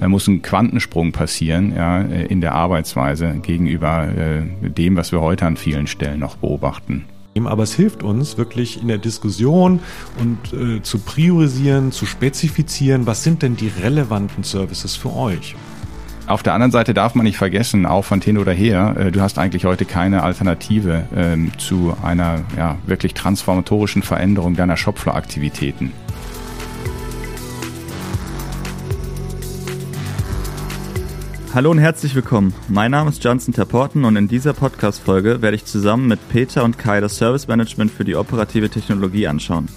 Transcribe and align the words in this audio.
Da 0.00 0.08
muss 0.08 0.26
ein 0.28 0.42
Quantensprung 0.42 1.12
passieren 1.12 1.74
ja, 1.74 2.00
in 2.00 2.40
der 2.40 2.54
Arbeitsweise 2.54 3.34
gegenüber 3.42 4.08
äh, 4.08 4.68
dem, 4.68 4.96
was 4.96 5.12
wir 5.12 5.20
heute 5.20 5.46
an 5.46 5.56
vielen 5.56 5.86
Stellen 5.86 6.20
noch 6.20 6.36
beobachten. 6.36 7.04
Aber 7.44 7.64
es 7.64 7.74
hilft 7.74 8.04
uns 8.04 8.38
wirklich 8.38 8.80
in 8.80 8.88
der 8.88 8.98
Diskussion 8.98 9.80
und 10.20 10.52
äh, 10.52 10.82
zu 10.82 11.00
priorisieren, 11.00 11.90
zu 11.90 12.06
spezifizieren, 12.06 13.06
was 13.06 13.24
sind 13.24 13.42
denn 13.42 13.56
die 13.56 13.68
relevanten 13.68 14.44
Services 14.44 14.94
für 14.94 15.14
euch. 15.14 15.56
Auf 16.26 16.42
der 16.42 16.54
anderen 16.54 16.70
Seite 16.70 16.94
darf 16.94 17.14
man 17.14 17.24
nicht 17.24 17.36
vergessen, 17.36 17.84
auch 17.84 18.04
von 18.04 18.20
Ten 18.20 18.38
oder 18.38 18.52
her, 18.52 18.94
äh, 18.98 19.12
du 19.12 19.20
hast 19.20 19.38
eigentlich 19.38 19.66
heute 19.66 19.84
keine 19.84 20.22
Alternative 20.22 21.06
ähm, 21.14 21.50
zu 21.58 21.94
einer 22.02 22.42
ja, 22.56 22.78
wirklich 22.86 23.12
transformatorischen 23.12 24.02
Veränderung 24.02 24.56
deiner 24.56 24.76
Shopfloor-Aktivitäten. 24.76 25.92
Hallo 31.54 31.70
und 31.70 31.78
herzlich 31.78 32.16
willkommen. 32.16 32.52
Mein 32.68 32.90
Name 32.90 33.10
ist 33.10 33.22
Johnson 33.22 33.54
Terporten 33.54 34.04
und 34.04 34.16
in 34.16 34.26
dieser 34.26 34.54
Podcast-Folge 34.54 35.40
werde 35.40 35.54
ich 35.54 35.64
zusammen 35.64 36.08
mit 36.08 36.18
Peter 36.28 36.64
und 36.64 36.80
Kai 36.80 37.00
das 37.00 37.16
Service 37.16 37.46
Management 37.46 37.92
für 37.92 38.04
die 38.04 38.16
operative 38.16 38.68
Technologie 38.68 39.28
anschauen. 39.28 39.68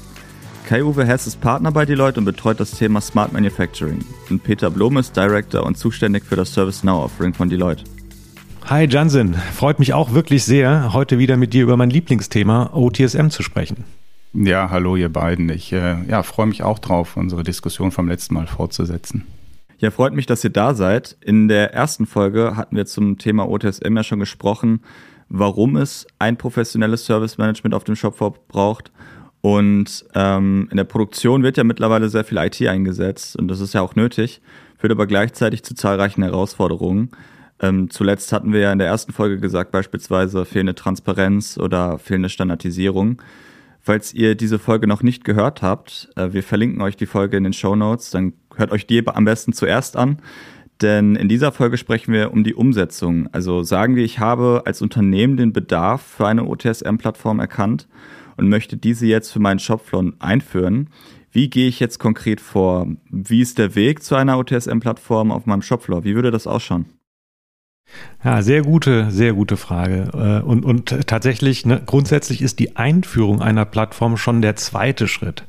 Kai-Uwe 0.65 1.05
Hess 1.05 1.27
ist 1.27 1.39
Partner 1.39 1.71
bei 1.71 1.85
Deloitte 1.85 2.19
und 2.19 2.25
betreut 2.25 2.59
das 2.59 2.71
Thema 2.71 2.99
Smart 2.99 3.31
Manufacturing. 3.31 4.03
Und 4.31 4.43
Peter 4.43 4.71
Blom 4.71 4.97
ist 4.97 5.15
Director 5.15 5.67
und 5.67 5.77
zuständig 5.77 6.23
für 6.25 6.35
das 6.35 6.51
ServiceNow-Offering 6.55 7.35
von 7.35 7.47
Deloitte. 7.47 7.83
Hi 8.65 8.85
Johnson, 8.85 9.35
freut 9.53 9.77
mich 9.77 9.93
auch 9.93 10.13
wirklich 10.13 10.45
sehr, 10.45 10.93
heute 10.93 11.19
wieder 11.19 11.37
mit 11.37 11.53
dir 11.53 11.61
über 11.61 11.77
mein 11.77 11.91
Lieblingsthema 11.91 12.71
OTSM 12.73 13.27
zu 13.27 13.43
sprechen. 13.43 13.83
Ja, 14.33 14.71
hallo 14.71 14.95
ihr 14.95 15.09
beiden. 15.09 15.49
Ich 15.49 15.71
äh, 15.73 15.97
ja, 16.09 16.23
freue 16.23 16.47
mich 16.47 16.63
auch 16.63 16.79
drauf, 16.79 17.17
unsere 17.17 17.43
Diskussion 17.43 17.91
vom 17.91 18.07
letzten 18.07 18.33
Mal 18.33 18.47
fortzusetzen. 18.47 19.25
Ja, 19.79 19.91
freut 19.91 20.13
mich, 20.13 20.25
dass 20.25 20.43
ihr 20.43 20.49
da 20.49 20.73
seid. 20.73 21.17
In 21.21 21.47
der 21.47 21.73
ersten 21.73 22.07
Folge 22.07 22.55
hatten 22.55 22.75
wir 22.75 22.87
zum 22.87 23.19
Thema 23.19 23.47
OTSM 23.47 23.95
ja 23.95 24.03
schon 24.03 24.19
gesprochen, 24.19 24.81
warum 25.29 25.75
es 25.75 26.07
ein 26.17 26.35
professionelles 26.35 27.05
Service 27.05 27.37
Management 27.37 27.75
auf 27.75 27.83
dem 27.83 27.95
Shopfloor 27.95 28.33
braucht. 28.47 28.91
Und 29.41 30.03
ähm, 30.15 30.67
in 30.71 30.77
der 30.77 30.83
Produktion 30.83 31.43
wird 31.43 31.57
ja 31.57 31.63
mittlerweile 31.63 32.09
sehr 32.09 32.23
viel 32.23 32.39
IT 32.39 32.59
eingesetzt 32.67 33.35
und 33.35 33.47
das 33.49 33.59
ist 33.59 33.75
ja 33.75 33.81
auch 33.81 33.95
nötig, 33.95 34.41
führt 34.77 34.91
aber 34.91 35.05
gleichzeitig 35.05 35.63
zu 35.63 35.75
zahlreichen 35.75 36.23
Herausforderungen. 36.23 37.11
Ähm, 37.59 37.91
zuletzt 37.91 38.33
hatten 38.33 38.53
wir 38.53 38.61
ja 38.61 38.71
in 38.71 38.79
der 38.79 38.87
ersten 38.87 39.13
Folge 39.13 39.39
gesagt, 39.39 39.71
beispielsweise 39.71 40.43
fehlende 40.43 40.73
Transparenz 40.73 41.57
oder 41.59 41.99
fehlende 41.99 42.29
Standardisierung. 42.29 43.21
Falls 43.79 44.13
ihr 44.13 44.35
diese 44.35 44.59
Folge 44.59 44.87
noch 44.87 45.01
nicht 45.01 45.23
gehört 45.23 45.61
habt, 45.61 46.09
äh, 46.15 46.33
wir 46.33 46.43
verlinken 46.43 46.81
euch 46.81 46.97
die 46.97 47.05
Folge 47.05 47.37
in 47.37 47.43
den 47.43 47.53
Show 47.53 47.75
Notes, 47.75 48.09
dann 48.09 48.33
hört 48.57 48.71
euch 48.71 48.85
die 48.87 49.05
am 49.07 49.25
besten 49.25 49.53
zuerst 49.53 49.95
an. 49.95 50.19
Denn 50.81 51.15
in 51.15 51.27
dieser 51.27 51.51
Folge 51.51 51.77
sprechen 51.77 52.13
wir 52.13 52.31
um 52.31 52.43
die 52.43 52.53
Umsetzung. 52.53 53.27
Also 53.31 53.63
sagen 53.63 53.95
wir, 53.95 54.03
ich 54.03 54.19
habe 54.19 54.63
als 54.65 54.81
Unternehmen 54.81 55.37
den 55.37 55.53
Bedarf 55.53 56.01
für 56.01 56.27
eine 56.27 56.45
OTSM-Plattform 56.45 57.39
erkannt 57.39 57.87
und 58.35 58.47
möchte 58.47 58.77
diese 58.77 59.07
jetzt 59.07 59.31
für 59.31 59.39
meinen 59.39 59.59
Shopfloor 59.59 60.13
einführen. 60.19 60.89
Wie 61.31 61.49
gehe 61.49 61.67
ich 61.67 61.79
jetzt 61.79 61.99
konkret 61.99 62.39
vor? 62.39 62.87
Wie 63.09 63.41
ist 63.41 63.57
der 63.57 63.75
Weg 63.75 64.03
zu 64.03 64.15
einer 64.15 64.37
OTSM-Plattform 64.37 65.31
auf 65.31 65.45
meinem 65.45 65.63
Shopfloor? 65.63 66.03
Wie 66.03 66.15
würde 66.15 66.31
das 66.31 66.47
ausschauen? 66.47 66.85
Ja, 68.23 68.41
sehr 68.41 68.63
gute, 68.63 69.11
sehr 69.11 69.33
gute 69.33 69.57
Frage. 69.57 70.09
Äh, 70.13 70.45
und, 70.45 70.65
und 70.65 71.07
tatsächlich, 71.07 71.65
ne, 71.65 71.81
grundsätzlich 71.85 72.41
ist 72.41 72.59
die 72.59 72.75
Einführung 72.75 73.41
einer 73.41 73.65
Plattform 73.65 74.17
schon 74.17 74.41
der 74.41 74.55
zweite 74.55 75.07
Schritt. 75.07 75.43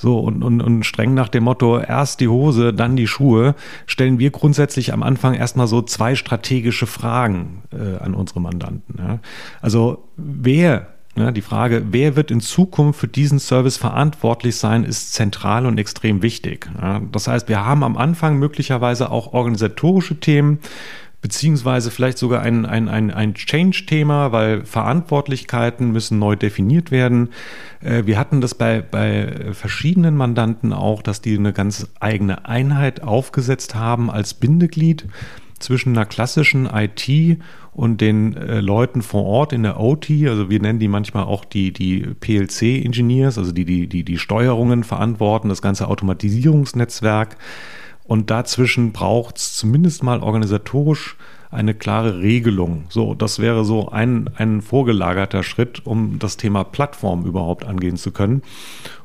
So, 0.00 0.18
und, 0.18 0.42
und, 0.42 0.62
und 0.62 0.84
streng 0.84 1.12
nach 1.12 1.28
dem 1.28 1.44
Motto, 1.44 1.78
erst 1.78 2.20
die 2.20 2.28
Hose, 2.28 2.72
dann 2.72 2.96
die 2.96 3.06
Schuhe, 3.06 3.54
stellen 3.86 4.18
wir 4.18 4.30
grundsätzlich 4.30 4.92
am 4.92 5.02
Anfang 5.02 5.34
erstmal 5.34 5.66
so 5.66 5.82
zwei 5.82 6.14
strategische 6.14 6.86
Fragen 6.86 7.62
äh, 7.72 8.02
an 8.02 8.14
unsere 8.14 8.40
Mandanten. 8.40 8.94
Ja. 8.98 9.18
Also, 9.60 10.04
wer 10.16 10.86
ja, 11.16 11.32
die 11.32 11.42
Frage, 11.42 11.86
wer 11.90 12.16
wird 12.16 12.30
in 12.30 12.40
Zukunft 12.40 13.00
für 13.00 13.08
diesen 13.08 13.40
Service 13.40 13.76
verantwortlich 13.76 14.56
sein, 14.56 14.84
ist 14.84 15.12
zentral 15.12 15.66
und 15.66 15.76
extrem 15.76 16.22
wichtig. 16.22 16.70
Das 17.10 17.26
heißt, 17.26 17.48
wir 17.48 17.64
haben 17.64 17.82
am 17.82 17.96
Anfang 17.96 18.38
möglicherweise 18.38 19.10
auch 19.10 19.32
organisatorische 19.32 20.20
Themen, 20.20 20.60
beziehungsweise 21.22 21.90
vielleicht 21.90 22.18
sogar 22.18 22.42
ein, 22.42 22.64
ein, 22.64 22.88
ein, 22.88 23.10
ein 23.10 23.34
Change-Thema, 23.34 24.32
weil 24.32 24.64
Verantwortlichkeiten 24.64 25.92
müssen 25.92 26.18
neu 26.18 26.36
definiert 26.36 26.90
werden. 26.90 27.30
Äh, 27.82 28.06
wir 28.06 28.18
hatten 28.18 28.40
das 28.40 28.54
bei, 28.54 28.80
bei 28.80 29.52
verschiedenen 29.52 30.16
Mandanten 30.16 30.72
auch, 30.72 31.02
dass 31.02 31.20
die 31.20 31.36
eine 31.36 31.52
ganz 31.52 31.88
eigene 32.00 32.46
Einheit 32.46 33.02
aufgesetzt 33.02 33.74
haben 33.74 34.10
als 34.10 34.34
Bindeglied 34.34 35.06
zwischen 35.58 35.90
einer 35.90 36.06
klassischen 36.06 36.66
IT 36.66 37.38
und 37.72 38.00
den 38.00 38.34
äh, 38.36 38.60
Leuten 38.60 39.02
vor 39.02 39.24
Ort 39.24 39.52
in 39.52 39.62
der 39.62 39.78
OT, 39.78 40.10
also 40.26 40.50
wir 40.50 40.60
nennen 40.60 40.78
die 40.78 40.88
manchmal 40.88 41.24
auch 41.24 41.44
die, 41.44 41.72
die 41.72 42.00
PLC-Engineers, 42.00 43.38
also 43.38 43.52
die, 43.52 43.64
die, 43.64 43.86
die 43.86 44.04
die 44.04 44.18
Steuerungen 44.18 44.84
verantworten, 44.84 45.48
das 45.48 45.62
ganze 45.62 45.88
Automatisierungsnetzwerk. 45.88 47.36
Und 48.10 48.28
dazwischen 48.28 48.90
braucht 48.90 49.36
es 49.36 49.54
zumindest 49.54 50.02
mal 50.02 50.20
organisatorisch 50.20 51.16
eine 51.52 51.74
klare 51.74 52.18
Regelung. 52.18 52.86
So, 52.88 53.14
das 53.14 53.38
wäre 53.38 53.64
so 53.64 53.90
ein, 53.90 54.28
ein 54.34 54.62
vorgelagerter 54.62 55.44
Schritt, 55.44 55.86
um 55.86 56.18
das 56.18 56.36
Thema 56.36 56.64
Plattform 56.64 57.24
überhaupt 57.24 57.64
angehen 57.64 57.96
zu 57.96 58.10
können. 58.10 58.42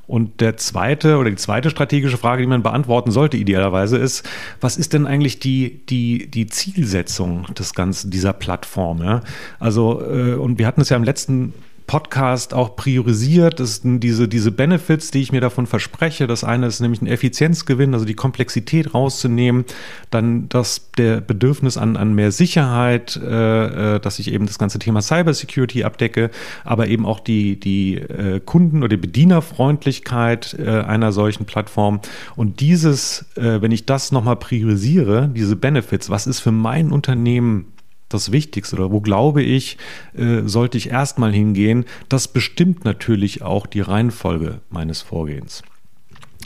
Und 0.07 0.41
der 0.41 0.57
zweite 0.57 1.19
oder 1.19 1.29
die 1.29 1.35
zweite 1.35 1.69
strategische 1.69 2.17
Frage, 2.17 2.41
die 2.41 2.47
man 2.47 2.63
beantworten 2.63 3.11
sollte, 3.11 3.37
idealerweise, 3.37 3.99
ist, 3.99 4.27
was 4.59 4.75
ist 4.75 4.93
denn 4.93 5.05
eigentlich 5.05 5.37
die, 5.37 5.85
die, 5.85 6.25
die 6.25 6.47
Zielsetzung 6.47 7.45
des 7.53 7.75
Ganzen, 7.75 8.09
dieser 8.09 8.33
Plattform? 8.33 9.03
Ja? 9.03 9.21
Also, 9.59 10.01
äh, 10.01 10.33
und 10.33 10.57
wir 10.57 10.65
hatten 10.65 10.81
es 10.81 10.89
ja 10.89 10.97
im 10.97 11.03
letzten 11.03 11.53
Podcast 11.87 12.53
auch 12.53 12.75
priorisiert. 12.75 13.59
Das 13.59 13.77
sind 13.77 13.99
diese, 13.99 14.27
diese 14.27 14.51
Benefits, 14.51 15.11
die 15.11 15.21
ich 15.21 15.31
mir 15.31 15.41
davon 15.41 15.67
verspreche. 15.67 16.25
Das 16.25 16.43
eine 16.43 16.67
ist 16.67 16.79
nämlich 16.79 17.01
ein 17.01 17.07
Effizienzgewinn, 17.07 17.93
also 17.93 18.05
die 18.05 18.15
Komplexität 18.15 18.93
rauszunehmen. 18.93 19.65
Dann 20.09 20.49
das, 20.49 20.89
der 20.97 21.21
Bedürfnis 21.21 21.77
an, 21.77 21.95
an 21.95 22.15
mehr 22.15 22.31
Sicherheit, 22.31 23.15
äh, 23.17 23.95
äh, 23.95 23.99
dass 23.99 24.19
ich 24.19 24.31
eben 24.31 24.47
das 24.47 24.57
ganze 24.57 24.79
Thema 24.79 25.01
Cybersecurity 25.01 25.83
abdecke, 25.83 26.31
aber 26.63 26.87
eben 26.87 27.05
auch 27.05 27.19
die, 27.19 27.59
die 27.59 27.95
äh, 27.95 28.39
Kunden- 28.43 28.79
oder 28.79 28.89
die 28.89 29.01
Bedienerfreundlichkeit 29.01 30.55
äh, 30.57 30.67
einer 30.81 31.11
solchen 31.11 31.45
Plattform. 31.45 31.99
Und 32.35 32.61
dieses, 32.61 33.25
äh, 33.35 33.61
wenn 33.61 33.71
ich 33.71 33.85
das 33.85 34.11
nochmal 34.11 34.37
priorisiere, 34.37 35.29
diese 35.33 35.55
Benefits, 35.55 36.09
was 36.09 36.25
ist 36.25 36.39
für 36.39 36.51
mein 36.51 36.91
Unternehmen 36.91 37.74
das 38.09 38.31
Wichtigste 38.31 38.75
oder 38.75 38.91
wo 38.91 39.01
glaube 39.01 39.41
ich, 39.43 39.77
äh, 40.15 40.41
sollte 40.45 40.77
ich 40.77 40.89
erstmal 40.89 41.33
hingehen, 41.33 41.85
das 42.09 42.27
bestimmt 42.27 42.85
natürlich 42.85 43.41
auch 43.41 43.65
die 43.65 43.81
Reihenfolge 43.81 44.61
meines 44.69 45.01
Vorgehens. 45.01 45.63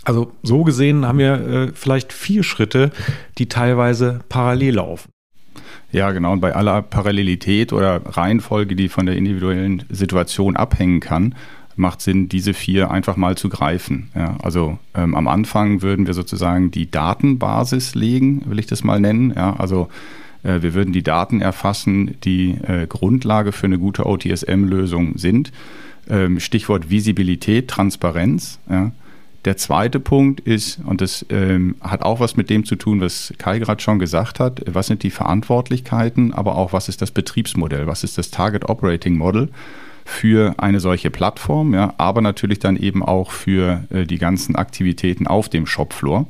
Also 0.06 0.32
so 0.44 0.64
gesehen 0.64 1.06
haben 1.06 1.20
wir 1.20 1.34
äh, 1.34 1.72
vielleicht 1.74 2.14
vier 2.14 2.44
Schritte, 2.44 2.92
die 3.38 3.50
teilweise 3.50 4.22
parallel 4.30 4.76
laufen. 4.76 5.12
Ja, 5.92 6.12
genau. 6.12 6.34
Und 6.34 6.40
bei 6.40 6.56
aller 6.56 6.82
Parallelität 6.82 7.74
oder 7.74 8.02
Reihenfolge, 8.06 8.76
die 8.76 8.90
von 8.90 9.06
der 9.06 9.16
individuellen 9.16 9.84
Situation 9.90 10.56
abhängen 10.56 11.00
kann, 11.00 11.36
macht 11.76 12.02
Sinn, 12.02 12.30
diese 12.30 12.54
vier 12.54 12.92
einfach 12.92 13.16
mal 13.16 13.38
zu 13.38 13.50
greifen. 13.50 14.10
Ja, 14.14 14.36
also 14.44 14.78
ähm, 14.94 15.16
am 15.16 15.28
Anfang 15.28 15.82
würden 15.82 16.06
wir 16.08 16.14
sozusagen 16.14 16.72
die 16.72 16.92
Datenbasis 16.92 17.96
legen, 17.96 18.44
will 18.46 18.60
ich 18.60 18.68
das 18.68 18.84
mal 18.84 19.00
nennen. 19.00 19.34
Ja, 19.36 19.56
also 19.58 19.88
wir 20.44 20.74
würden 20.74 20.94
die 20.94 21.04
Daten 21.04 21.42
erfassen, 21.42 22.18
die 22.24 22.52
äh, 22.52 22.88
Grundlage 22.88 23.52
für 23.52 23.68
eine 23.68 23.78
gute 23.78 24.06
OTSM-Lösung 24.06 25.18
sind. 25.18 25.52
Ähm, 26.10 26.40
Stichwort 26.40 26.90
Visibilität, 26.90 27.68
Transparenz. 27.68 28.60
Der 29.46 29.56
zweite 29.56 30.02
Punkt 30.02 30.42
ist, 30.42 30.80
und 30.86 31.00
das 31.00 31.26
ähm, 31.30 31.76
hat 31.82 32.02
auch 32.04 32.20
was 32.20 32.36
mit 32.36 32.50
dem 32.50 32.66
zu 32.66 32.76
tun, 32.76 33.00
was 33.00 33.34
Kai 33.38 33.60
gerade 33.60 33.82
schon 33.82 33.98
gesagt 33.98 34.40
hat, 34.40 34.62
was 34.66 34.88
sind 34.88 35.02
die 35.04 35.12
Verantwortlichkeiten, 35.12 36.34
aber 36.34 36.58
auch 36.58 36.74
was 36.74 36.90
ist 36.90 37.02
das 37.02 37.12
Betriebsmodell, 37.12 37.88
was 37.88 38.04
ist 38.04 38.18
das 38.18 38.32
Target 38.32 38.68
Operating 38.68 39.18
Model 39.18 39.50
für 40.04 40.56
eine 40.58 40.80
solche 40.80 41.10
Plattform, 41.10 41.74
ja, 41.74 41.94
aber 41.98 42.22
natürlich 42.22 42.60
dann 42.60 42.76
eben 42.76 43.04
auch 43.04 43.32
für 43.32 43.86
äh, 43.92 44.06
die 44.06 44.18
ganzen 44.18 44.56
Aktivitäten 44.56 45.28
auf 45.28 45.48
dem 45.48 45.66
Shopfloor. 45.66 46.28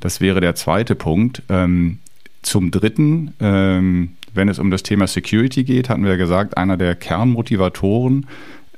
Das 0.00 0.20
wäre 0.20 0.40
der 0.40 0.56
zweite 0.56 0.96
Punkt. 0.96 1.42
Ähm, 1.48 1.98
zum 2.42 2.70
Dritten, 2.70 3.34
ähm, 3.40 4.10
wenn 4.34 4.48
es 4.48 4.58
um 4.58 4.70
das 4.70 4.82
Thema 4.82 5.06
Security 5.06 5.64
geht, 5.64 5.88
hatten 5.88 6.04
wir 6.04 6.12
ja 6.12 6.16
gesagt, 6.16 6.56
einer 6.56 6.76
der 6.76 6.94
Kernmotivatoren, 6.94 8.26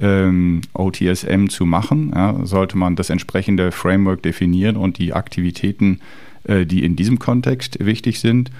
ähm, 0.01 0.63
OTSM 0.73 1.47
zu 1.49 1.67
machen, 1.67 2.13
ja, 2.15 2.45
sollte 2.45 2.77
man 2.77 2.97
das 2.97 3.11
entsprechende 3.11 3.71
Framework 3.71 4.23
definieren 4.23 4.77
und 4.77 4.99
die 4.99 5.13
Aktivitäten, 5.13 6.01
äh, 6.45 6.67
die 6.67 6.85
in 6.85 6.97
diesem 6.97 7.19
Kontext 7.19 7.85
wichtig 7.85 8.21
sind. 8.21 8.51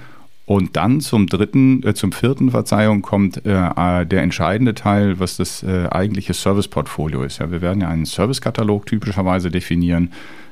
Und 0.45 0.75
dann 0.77 1.01
zum 1.01 1.25
dritten, 1.27 1.83
äh, 1.83 1.93
zum 1.95 2.11
vierten, 2.11 2.51
Verzeihung, 2.51 3.01
kommt 3.01 3.45
äh, 3.45 4.05
der 4.05 4.21
entscheidende 4.21 4.75
Teil, 4.75 5.19
was 5.19 5.37
das 5.37 5.63
äh, 5.63 5.87
eigentliche 5.89 6.33
Service-Portfolio 6.33 7.23
ist. 7.23 7.39
Ja, 7.39 7.51
wir 7.51 7.61
werden 7.61 7.81
ja 7.81 7.89
einen 7.89 8.05
Service-Katalog 8.05 8.85
typischerweise 8.85 9.49
definieren. 9.49 10.11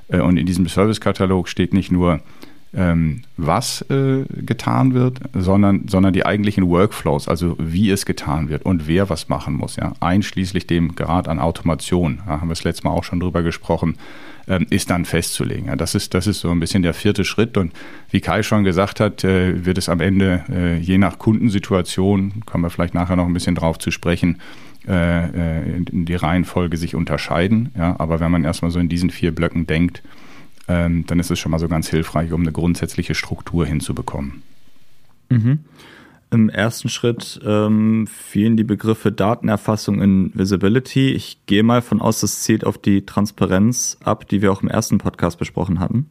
Äh, 0.09 0.19
und 0.19 0.37
in 0.37 0.45
diesem 0.45 0.67
Service-Katalog 0.67 1.47
steht 1.47 1.73
nicht 1.73 1.91
nur 1.91 2.21
ähm, 2.75 3.21
was 3.37 3.81
äh, 3.89 4.23
getan 4.31 4.93
wird, 4.93 5.19
sondern, 5.33 5.87
sondern 5.87 6.13
die 6.13 6.25
eigentlichen 6.25 6.67
Workflows, 6.69 7.27
also 7.27 7.55
wie 7.59 7.91
es 7.91 8.05
getan 8.05 8.49
wird 8.49 8.65
und 8.65 8.87
wer 8.87 9.09
was 9.09 9.29
machen 9.29 9.53
muss, 9.53 9.75
ja, 9.75 9.93
einschließlich 9.99 10.65
dem 10.65 10.95
Grad 10.95 11.27
an 11.27 11.39
Automation, 11.39 12.21
da 12.25 12.41
haben 12.41 12.47
wir 12.47 12.55
das 12.55 12.63
letzte 12.63 12.87
Mal 12.87 12.93
auch 12.93 13.03
schon 13.03 13.19
drüber 13.19 13.43
gesprochen, 13.43 13.95
ähm, 14.47 14.65
ist 14.69 14.89
dann 14.89 15.05
festzulegen. 15.05 15.67
Ja, 15.67 15.75
das, 15.75 15.95
ist, 15.95 16.13
das 16.13 16.27
ist 16.27 16.39
so 16.39 16.49
ein 16.49 16.59
bisschen 16.59 16.83
der 16.83 16.93
vierte 16.93 17.23
Schritt 17.23 17.57
und 17.57 17.71
wie 18.09 18.21
Kai 18.21 18.43
schon 18.43 18.63
gesagt 18.63 18.99
hat, 18.99 19.23
äh, 19.23 19.65
wird 19.65 19.77
es 19.77 19.87
am 19.87 20.01
Ende 20.01 20.43
äh, 20.49 20.77
je 20.77 20.97
nach 20.97 21.19
Kundensituation, 21.19 22.43
kommen 22.45 22.63
wir 22.63 22.69
vielleicht 22.69 22.93
nachher 22.93 23.15
noch 23.15 23.25
ein 23.25 23.33
bisschen 23.33 23.55
drauf 23.55 23.77
zu 23.79 23.91
sprechen, 23.91 24.39
äh, 24.87 25.59
äh 25.59 25.85
die 25.91 26.15
Reihenfolge 26.15 26.77
sich 26.77 26.95
unterscheiden. 26.95 27.69
Ja, 27.77 27.95
aber 27.99 28.19
wenn 28.19 28.31
man 28.31 28.43
erstmal 28.43 28.71
so 28.71 28.79
in 28.79 28.89
diesen 28.89 29.11
vier 29.11 29.33
Blöcken 29.33 29.67
denkt, 29.67 30.03
ähm, 30.67 31.05
dann 31.07 31.19
ist 31.19 31.31
es 31.31 31.39
schon 31.39 31.51
mal 31.51 31.59
so 31.59 31.67
ganz 31.67 31.89
hilfreich, 31.89 32.31
um 32.31 32.41
eine 32.41 32.51
grundsätzliche 32.51 33.15
Struktur 33.15 33.65
hinzubekommen. 33.65 34.43
Mhm. 35.29 35.59
Im 36.31 36.49
ersten 36.49 36.89
Schritt 36.89 37.39
ähm, 37.45 38.07
fielen 38.07 38.57
die 38.57 38.63
Begriffe 38.63 39.11
Datenerfassung 39.11 40.01
in 40.01 40.31
Visibility. 40.33 41.11
Ich 41.11 41.45
gehe 41.45 41.61
mal 41.61 41.83
von 41.83 42.01
aus, 42.01 42.21
das 42.21 42.41
zielt 42.41 42.65
auf 42.65 42.79
die 42.79 43.05
Transparenz 43.05 43.97
ab, 44.03 44.27
die 44.27 44.41
wir 44.41 44.51
auch 44.51 44.63
im 44.63 44.67
ersten 44.67 44.97
Podcast 44.97 45.37
besprochen 45.37 45.79
hatten. 45.79 46.09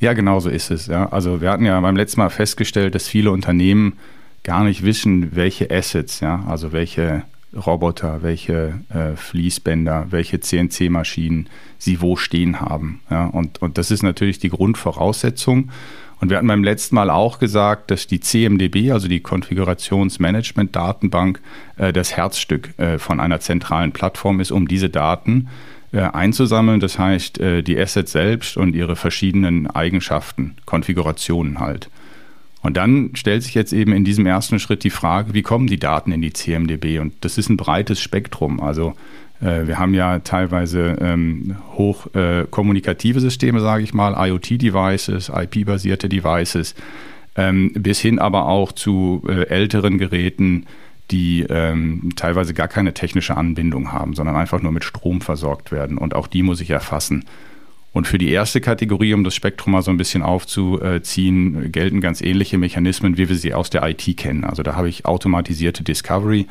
Ja, 0.00 0.14
genau 0.14 0.40
so 0.40 0.48
ist 0.48 0.70
es. 0.70 0.86
Ja. 0.86 1.10
Also 1.10 1.40
wir 1.40 1.50
hatten 1.50 1.66
ja 1.66 1.78
beim 1.80 1.96
letzten 1.96 2.20
Mal 2.20 2.30
festgestellt, 2.30 2.94
dass 2.94 3.06
viele 3.06 3.30
Unternehmen 3.30 3.94
gar 4.42 4.64
nicht 4.64 4.84
wissen, 4.84 5.36
welche 5.36 5.70
Assets, 5.70 6.20
ja, 6.20 6.44
also 6.46 6.72
welche 6.72 7.24
Roboter, 7.54 8.22
welche 8.22 8.80
äh, 8.88 9.16
Fließbänder, 9.16 10.06
welche 10.10 10.40
CNC-Maschinen 10.40 11.48
sie 11.78 12.00
wo 12.00 12.16
stehen 12.16 12.60
haben. 12.60 13.00
Ja, 13.10 13.26
und, 13.26 13.60
und 13.62 13.78
das 13.78 13.90
ist 13.90 14.02
natürlich 14.02 14.38
die 14.38 14.50
Grundvoraussetzung. 14.50 15.70
Und 16.20 16.30
wir 16.30 16.36
hatten 16.38 16.46
beim 16.46 16.62
letzten 16.64 16.94
Mal 16.94 17.10
auch 17.10 17.38
gesagt, 17.38 17.90
dass 17.90 18.06
die 18.06 18.20
CMDB, 18.20 18.92
also 18.92 19.08
die 19.08 19.20
Konfigurationsmanagement-Datenbank, 19.20 21.42
äh, 21.76 21.92
das 21.92 22.16
Herzstück 22.16 22.78
äh, 22.78 22.98
von 22.98 23.20
einer 23.20 23.40
zentralen 23.40 23.92
Plattform 23.92 24.40
ist, 24.40 24.50
um 24.50 24.66
diese 24.68 24.88
Daten 24.88 25.48
äh, 25.92 26.00
einzusammeln. 26.00 26.80
Das 26.80 26.98
heißt, 26.98 27.40
äh, 27.40 27.60
die 27.62 27.78
Assets 27.78 28.12
selbst 28.12 28.56
und 28.56 28.74
ihre 28.74 28.96
verschiedenen 28.96 29.66
Eigenschaften, 29.68 30.56
Konfigurationen 30.64 31.60
halt. 31.60 31.90
Und 32.64 32.78
dann 32.78 33.10
stellt 33.12 33.42
sich 33.42 33.54
jetzt 33.54 33.74
eben 33.74 33.92
in 33.92 34.04
diesem 34.04 34.24
ersten 34.24 34.58
Schritt 34.58 34.84
die 34.84 34.90
Frage, 34.90 35.34
wie 35.34 35.42
kommen 35.42 35.66
die 35.66 35.78
Daten 35.78 36.12
in 36.12 36.22
die 36.22 36.32
CMDB? 36.32 36.98
Und 36.98 37.12
das 37.20 37.36
ist 37.36 37.50
ein 37.50 37.58
breites 37.58 38.00
Spektrum. 38.00 38.58
Also 38.58 38.94
äh, 39.42 39.66
wir 39.66 39.78
haben 39.78 39.92
ja 39.92 40.20
teilweise 40.20 40.96
ähm, 40.98 41.56
hoch 41.74 42.06
äh, 42.14 42.46
Systeme, 43.20 43.60
sage 43.60 43.82
ich 43.82 43.92
mal, 43.92 44.14
IoT-Devices, 44.16 45.28
IP-basierte 45.28 46.08
Devices, 46.08 46.74
ähm, 47.36 47.70
bis 47.74 48.00
hin 48.00 48.18
aber 48.18 48.46
auch 48.48 48.72
zu 48.72 49.22
äh, 49.28 49.46
älteren 49.48 49.98
Geräten, 49.98 50.64
die 51.10 51.42
ähm, 51.42 52.12
teilweise 52.16 52.54
gar 52.54 52.68
keine 52.68 52.94
technische 52.94 53.36
Anbindung 53.36 53.92
haben, 53.92 54.14
sondern 54.14 54.36
einfach 54.36 54.62
nur 54.62 54.72
mit 54.72 54.84
Strom 54.84 55.20
versorgt 55.20 55.70
werden. 55.70 55.98
Und 55.98 56.14
auch 56.14 56.28
die 56.28 56.42
muss 56.42 56.62
ich 56.62 56.70
erfassen. 56.70 57.26
Und 57.94 58.08
für 58.08 58.18
die 58.18 58.30
erste 58.30 58.60
Kategorie, 58.60 59.14
um 59.14 59.22
das 59.22 59.36
Spektrum 59.36 59.72
mal 59.72 59.82
so 59.82 59.92
ein 59.92 59.96
bisschen 59.96 60.22
aufzuziehen, 60.22 61.70
gelten 61.70 62.00
ganz 62.00 62.20
ähnliche 62.20 62.58
Mechanismen, 62.58 63.16
wie 63.16 63.28
wir 63.28 63.36
sie 63.36 63.54
aus 63.54 63.70
der 63.70 63.88
IT 63.88 64.16
kennen. 64.16 64.42
Also 64.42 64.64
da 64.64 64.74
habe 64.74 64.88
ich 64.88 65.06
automatisierte 65.06 65.84
Discovery. 65.84 66.46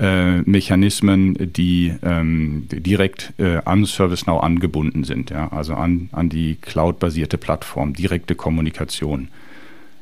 Äh, 0.00 0.42
Mechanismen, 0.42 1.52
die 1.52 1.92
ähm, 2.02 2.68
direkt 2.70 3.34
äh, 3.38 3.58
an 3.64 3.84
ServiceNow 3.84 4.42
angebunden 4.42 5.04
sind, 5.04 5.30
ja? 5.30 5.48
also 5.48 5.74
an, 5.74 6.08
an 6.12 6.28
die 6.30 6.54
cloud-basierte 6.54 7.36
Plattform, 7.36 7.92
direkte 7.92 8.34
Kommunikation. 8.34 9.28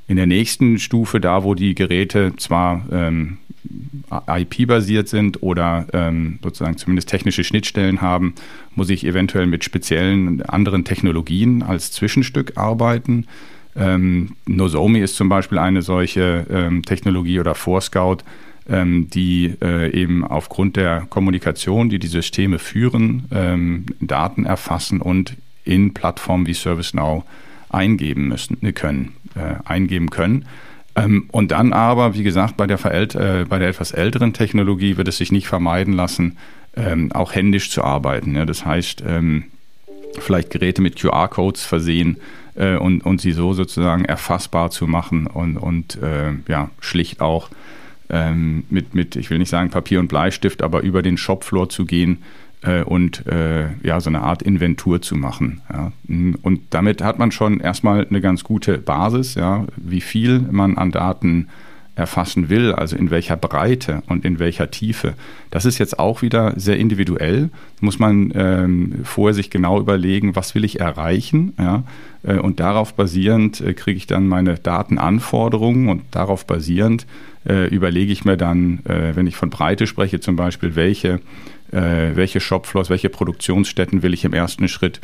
In 0.09 0.17
der 0.17 0.27
nächsten 0.27 0.79
Stufe, 0.79 1.21
da 1.21 1.43
wo 1.43 1.55
die 1.55 1.75
Geräte 1.75 2.33
zwar 2.37 2.85
ähm, 2.93 3.39
IP-basiert 4.29 5.09
sind 5.09 5.43
oder 5.43 5.87
ähm, 5.93 6.39
sozusagen 6.43 6.77
zumindest 6.77 7.09
technische 7.09 7.43
Schnittstellen 7.43 8.01
haben, 8.01 8.35
muss 8.75 8.91
ich 8.91 9.05
eventuell 9.05 9.47
mit 9.47 9.65
speziellen 9.65 10.43
anderen 10.43 10.85
Technologien 10.85 11.63
als 11.63 11.91
Zwischenstück 11.91 12.57
arbeiten. 12.57 13.27
Ähm, 13.75 14.37
Nozomi 14.47 15.01
ist 15.01 15.17
zum 15.17 15.29
Beispiel 15.29 15.59
eine 15.59 15.83
solche 15.83 16.47
ähm, 16.51 16.83
Technologie 16.83 17.41
oder 17.41 17.55
Forescout, 17.55 18.19
ähm, 18.69 19.09
die 19.11 19.55
äh, 19.61 19.93
eben 19.93 20.25
aufgrund 20.25 20.77
der 20.77 21.07
Kommunikation, 21.11 21.89
die 21.89 21.99
die 21.99 22.07
Systeme 22.07 22.59
führen, 22.59 23.25
ähm, 23.33 23.87
Daten 24.01 24.47
erfassen 24.47 25.01
und 25.01 25.37
in 25.65 25.93
Plattformen 25.95 26.47
wie 26.47 26.55
ServiceNow 26.55 27.25
eingeben 27.69 28.29
müssen, 28.29 28.59
können, 28.75 29.15
äh, 29.35 29.57
eingeben 29.65 30.11
können. 30.11 30.47
Ähm, 30.95 31.27
und 31.31 31.53
dann 31.53 31.73
aber, 31.73 32.15
wie 32.15 32.23
gesagt, 32.23 32.57
bei 32.57 32.67
der, 32.67 32.85
äh, 32.85 33.45
bei 33.45 33.59
der 33.59 33.69
etwas 33.69 33.93
älteren 33.93 34.33
Technologie 34.33 34.97
wird 34.97 35.09
es 35.09 35.19
sich 35.19 35.31
nicht 35.31 35.47
vermeiden 35.47 35.93
lassen, 35.93 36.39
ähm, 36.77 37.13
auch 37.13 37.35
händisch 37.35 37.71
zu 37.71 37.85
arbeiten. 37.85 38.35
Ja? 38.35 38.47
Das 38.47 38.65
heißt, 38.65 39.03
ähm, 39.07 39.45
vielleicht 40.19 40.51
Geräte 40.51 40.83
mit 40.83 40.97
QR-Codes 40.97 41.65
versehen 41.65 42.17
äh, 42.55 42.77
und, 42.77 43.05
und 43.05 43.21
sie 43.21 43.33
so 43.33 43.53
sozusagen 43.53 44.05
erfassbar 44.05 44.71
zu 44.71 44.87
machen 44.87 45.27
und, 45.27 45.59
und 45.59 46.03
äh, 46.03 46.33
ja, 46.49 46.71
schlicht 46.81 47.21
auch 47.21 47.51
ähm, 48.09 48.65
mit, 48.71 48.95
mit, 48.95 49.17
ich 49.17 49.31
will 49.31 49.39
nicht 49.39 49.51
sagen 49.51 49.71
Papier 49.71 50.01
und 50.01 50.09
Bleistift, 50.09 50.63
aber 50.63 50.81
über 50.81 51.03
den 51.03 51.17
Shopfloor 51.17 51.69
zu 51.69 51.85
gehen 51.85 52.23
äh, 52.67 52.83
und 52.83 53.27
äh, 53.27 53.69
ja, 53.83 54.01
so 54.01 54.11
eine 54.11 54.23
Art 54.23 54.43
Inventur 54.43 55.01
zu 55.01 55.17
machen. 55.17 55.61
Ja. 55.73 55.93
Und 56.09 56.61
damit 56.71 57.03
hat 57.03 57.19
man 57.19 57.31
schon 57.31 57.61
erstmal 57.61 58.07
eine 58.07 58.21
ganz 58.21 58.45
gute 58.45 58.79
Basis, 58.79 59.35
ja, 59.35 59.65
wie 59.77 60.01
viel 60.01 60.41
man 60.51 60.77
an 60.77 60.91
Daten 60.91 61.49
erfassen 61.97 62.51
will, 62.51 62.73
also 62.73 62.95
in 62.95 63.11
welcher 63.11 63.39
Breite 63.39 64.03
und 64.07 64.27
in 64.27 64.39
welcher 64.39 64.71
Tiefe. 64.71 65.15
Das 65.51 65.65
ist 65.65 65.79
jetzt 65.79 65.99
auch 65.99 66.21
wieder 66.21 66.53
sehr 66.57 66.77
individuell. 66.77 67.49
Muss 67.81 67.99
man 67.99 68.33
ähm, 68.35 68.97
vorher 69.05 69.33
sich 69.33 69.49
genau 69.49 69.81
überlegen, 69.81 70.37
was 70.37 70.55
will 70.55 70.65
ich 70.65 70.79
erreichen. 70.79 71.55
Ja? 71.59 71.85
Äh, 72.23 72.37
und 72.37 72.61
darauf 72.61 72.93
basierend 72.95 73.63
äh, 73.63 73.73
kriege 73.73 73.97
ich 73.97 74.07
dann 74.07 74.29
meine 74.29 74.57
Datenanforderungen 74.57 75.89
und 75.89 76.03
darauf 76.11 76.47
basierend 76.47 77.07
äh, 77.49 77.67
überlege 77.69 78.13
ich 78.13 78.27
mir 78.27 78.37
dann, 78.37 78.81
äh, 78.85 79.17
wenn 79.17 79.27
ich 79.27 79.37
von 79.37 79.49
Breite 79.49 79.87
spreche, 79.87 80.21
zum 80.21 80.37
Beispiel, 80.37 80.77
welche 80.77 81.21
welche 81.71 82.41
Shopfloors, 82.41 82.91
welche 82.91 83.09
Produktionsstätten 83.09 84.03
will 84.03 84.15
ich 84.15 84.25
im 84.25 84.33
ersten 84.33 84.69
Schritt 84.69 85.01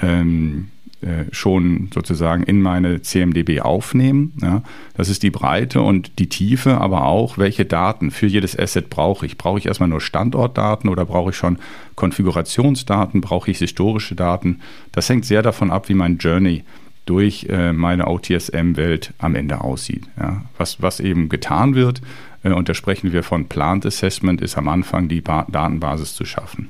ähm, 0.00 0.68
äh, 1.04 1.26
schon 1.32 1.90
sozusagen 1.92 2.44
in 2.44 2.62
meine 2.62 3.02
CMDB 3.02 3.60
aufnehmen. 3.60 4.32
Ja. 4.40 4.62
Das 4.96 5.10
ist 5.10 5.22
die 5.22 5.30
Breite 5.30 5.82
und 5.82 6.18
die 6.18 6.30
Tiefe, 6.30 6.80
aber 6.80 7.04
auch, 7.04 7.36
welche 7.36 7.66
Daten 7.66 8.10
für 8.10 8.26
jedes 8.26 8.58
Asset 8.58 8.88
brauche 8.88 9.26
ich. 9.26 9.36
Brauche 9.36 9.58
ich 9.58 9.66
erstmal 9.66 9.90
nur 9.90 10.00
Standortdaten 10.00 10.88
oder 10.88 11.04
brauche 11.04 11.30
ich 11.30 11.36
schon 11.36 11.58
Konfigurationsdaten, 11.94 13.20
brauche 13.20 13.50
ich 13.50 13.58
historische 13.58 14.14
Daten? 14.14 14.60
Das 14.92 15.10
hängt 15.10 15.26
sehr 15.26 15.42
davon 15.42 15.70
ab, 15.70 15.90
wie 15.90 15.94
mein 15.94 16.16
Journey 16.16 16.64
durch 17.04 17.48
äh, 17.50 17.74
meine 17.74 18.06
OTSM-Welt 18.06 19.12
am 19.18 19.34
Ende 19.34 19.60
aussieht. 19.60 20.04
Ja. 20.18 20.46
Was, 20.56 20.80
was 20.80 21.00
eben 21.00 21.28
getan 21.28 21.74
wird, 21.74 22.00
äh, 22.00 22.04
und 22.52 22.68
da 22.68 22.74
sprechen 22.74 23.12
wir 23.12 23.22
von 23.22 23.48
Plant 23.48 23.86
Assessment, 23.86 24.40
ist 24.40 24.58
am 24.58 24.68
Anfang 24.68 25.08
die 25.08 25.20
ba 25.20 25.46
Datenbasis 25.50 26.14
zu 26.14 26.24
schaffen. 26.24 26.68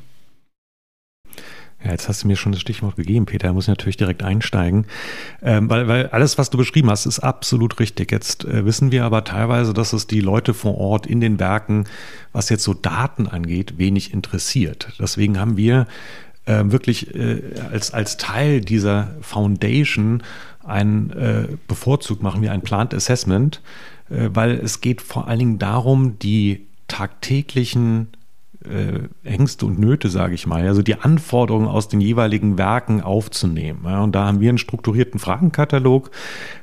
Ja, 1.85 1.91
jetzt 1.91 2.09
hast 2.09 2.25
du 2.25 2.29
mir 2.29 2.37
schon 2.37 2.53
das 2.53 2.63
Stichwort 2.63 2.97
gegeben, 2.97 3.27
Peter. 3.27 3.49
Da 3.49 3.53
muss 3.53 3.65
ich 3.65 3.69
natürlich 3.69 3.99
direkt 3.99 4.23
einsteigen. 4.23 4.87
Ähm, 5.43 5.69
weil, 5.69 5.87
weil 5.87 6.07
alles, 6.09 6.39
was 6.39 6.49
du 6.49 6.57
beschrieben 6.57 6.91
hast, 6.91 7.05
ist 7.05 7.19
absolut 7.19 7.79
richtig. 7.79 8.11
Jetzt 8.11 8.47
äh, 8.47 8.65
wissen 8.65 8.91
wir 8.91 9.05
aber 9.05 9.25
teilweise, 9.25 9.75
dass 9.75 9.93
es 9.93 10.07
die 10.07 10.21
Leute 10.21 10.55
vor 10.55 10.79
Ort 10.79 11.07
in 11.07 11.21
den 11.21 11.39
Werken, 11.39 11.85
was 12.33 12.49
jetzt 12.49 12.65
so 12.65 12.73
Daten 12.73 13.27
angeht, 13.27 13.77
wenig 13.77 14.15
interessiert. 14.15 14.95
Deswegen 14.99 15.39
haben 15.39 15.59
wir 15.59 15.87
äh, 16.47 16.63
wirklich 16.67 17.15
äh, 17.15 17.43
als, 17.71 17.93
als 17.93 18.17
Teil 18.17 18.63
dieser 18.63 19.15
Foundation 19.21 20.23
ein 20.63 21.11
äh, 21.11 21.49
bevorzugt 21.69 22.23
machen 22.23 22.41
wir 22.41 22.53
ein 22.53 22.63
Plant 22.63 22.95
Assessment, 22.95 23.57
äh, 23.57 23.94
weil 24.09 24.53
es 24.53 24.81
geht 24.81 25.03
vor 25.03 25.29
allen 25.29 25.39
Dingen 25.39 25.59
darum, 25.59 26.19
die 26.19 26.67
tagtäglichen 26.89 28.09
äh, 28.65 29.09
Ängste 29.29 29.67
und 29.67 29.79
Nöte, 29.79 30.09
sage 30.09 30.35
ich 30.35 30.47
mal, 30.47 30.67
also 30.67 30.83
die 30.83 30.97
Anforderungen 30.97 31.69
aus 31.69 31.89
den 31.89 32.01
jeweiligen 32.01 32.57
Werken 32.57 33.01
aufzunehmen. 33.01 33.85
Und 33.85 34.15
da 34.15 34.27
haben 34.27 34.41
wir 34.41 34.49
einen 34.49 34.59
strukturierten 34.59 35.21
Fragenkatalog, 35.21 36.11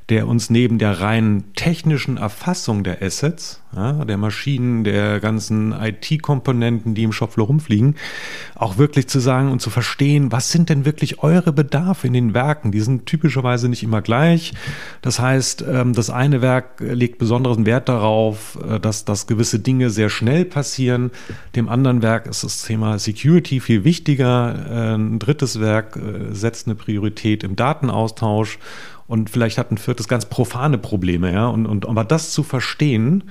der 0.09 0.27
uns 0.27 0.49
neben 0.49 0.77
der 0.77 0.99
rein 0.99 1.45
technischen 1.55 2.17
Erfassung 2.17 2.83
der 2.83 3.01
Assets, 3.01 3.61
ja, 3.73 4.03
der 4.03 4.17
Maschinen, 4.17 4.83
der 4.83 5.19
ganzen 5.21 5.71
IT-Komponenten, 5.71 6.93
die 6.93 7.03
im 7.03 7.13
Shopfloor 7.13 7.47
rumfliegen, 7.47 7.95
auch 8.55 8.77
wirklich 8.77 9.07
zu 9.07 9.19
sagen 9.19 9.51
und 9.51 9.61
zu 9.61 9.69
verstehen, 9.69 10.31
was 10.31 10.51
sind 10.51 10.69
denn 10.69 10.83
wirklich 10.83 11.23
eure 11.23 11.53
Bedarfe 11.53 12.07
in 12.07 12.13
den 12.13 12.33
Werken? 12.33 12.71
Die 12.71 12.81
sind 12.81 13.05
typischerweise 13.05 13.69
nicht 13.69 13.83
immer 13.83 14.01
gleich. 14.01 14.53
Das 15.01 15.19
heißt, 15.19 15.63
ähm, 15.67 15.93
das 15.93 16.09
eine 16.09 16.41
Werk 16.41 16.81
legt 16.81 17.17
besonderen 17.17 17.65
Wert 17.65 17.87
darauf, 17.87 18.59
äh, 18.67 18.79
dass, 18.79 19.05
dass 19.05 19.27
gewisse 19.27 19.59
Dinge 19.59 19.89
sehr 19.89 20.09
schnell 20.09 20.43
passieren. 20.43 21.11
Dem 21.55 21.69
anderen 21.69 22.01
Werk 22.01 22.27
ist 22.27 22.43
das 22.43 22.63
Thema 22.63 22.99
Security 22.99 23.61
viel 23.61 23.85
wichtiger. 23.85 24.55
Äh, 24.69 24.95
ein 24.95 25.19
drittes 25.19 25.61
Werk 25.61 25.95
äh, 25.95 26.33
setzt 26.33 26.67
eine 26.67 26.75
Priorität 26.75 27.43
im 27.43 27.55
Datenaustausch 27.55 28.59
und 29.11 29.29
vielleicht 29.29 29.57
hat 29.57 29.71
ein 29.71 29.77
viertes 29.77 30.07
ganz 30.07 30.23
profane 30.23 30.77
Probleme, 30.77 31.33
ja. 31.33 31.47
Und, 31.47 31.65
und 31.65 31.85
aber 31.85 32.05
das 32.05 32.31
zu 32.31 32.43
verstehen, 32.43 33.25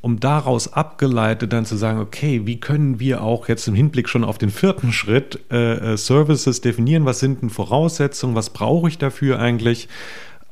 um 0.00 0.20
daraus 0.20 0.72
abgeleitet 0.72 1.52
dann 1.52 1.64
zu 1.66 1.74
sagen, 1.74 1.98
okay, 1.98 2.42
wie 2.44 2.60
können 2.60 3.00
wir 3.00 3.24
auch 3.24 3.48
jetzt 3.48 3.66
im 3.66 3.74
Hinblick 3.74 4.08
schon 4.08 4.22
auf 4.22 4.38
den 4.38 4.50
vierten 4.50 4.92
Schritt 4.92 5.40
äh, 5.50 5.94
äh 5.94 5.96
Services 5.96 6.60
definieren, 6.60 7.06
was 7.06 7.18
sind 7.18 7.42
denn 7.42 7.50
Voraussetzungen, 7.50 8.36
was 8.36 8.50
brauche 8.50 8.88
ich 8.88 8.98
dafür 8.98 9.40
eigentlich? 9.40 9.88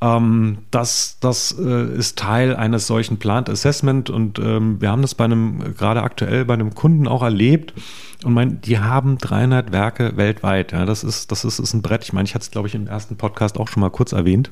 Ähm, 0.05 0.59
das 0.71 1.17
das 1.21 1.57
äh, 1.59 1.97
ist 1.97 2.19
Teil 2.19 2.55
eines 2.55 2.87
solchen 2.87 3.19
Plant 3.19 3.49
Assessment 3.49 4.11
und 4.11 4.39
ähm, 4.39 4.79
wir 4.81 4.91
haben 4.91 5.01
das 5.01 5.15
bei 5.15 5.25
einem, 5.25 5.75
gerade 5.77 6.03
aktuell 6.03 6.45
bei 6.45 6.53
einem 6.53 6.75
Kunden 6.75 7.09
auch 7.09 7.23
erlebt. 7.23 7.73
Und 8.23 8.35
mein, 8.35 8.61
die 8.61 8.79
haben 8.79 9.17
300 9.17 9.73
Werke 9.73 10.17
weltweit. 10.17 10.73
Ja, 10.73 10.85
das 10.85 11.05
ist, 11.05 11.33
das 11.33 11.45
ist, 11.45 11.59
ist 11.59 11.73
ein 11.73 11.81
Brett. 11.81 12.05
Ich 12.05 12.13
meine, 12.13 12.27
ich 12.27 12.35
hatte 12.35 12.43
es, 12.43 12.51
glaube 12.51 12.69
ich, 12.69 12.75
im 12.75 12.87
ersten 12.87 13.17
Podcast 13.17 13.59
auch 13.59 13.69
schon 13.69 13.81
mal 13.81 13.91
kurz 13.91 14.13
erwähnt. 14.13 14.51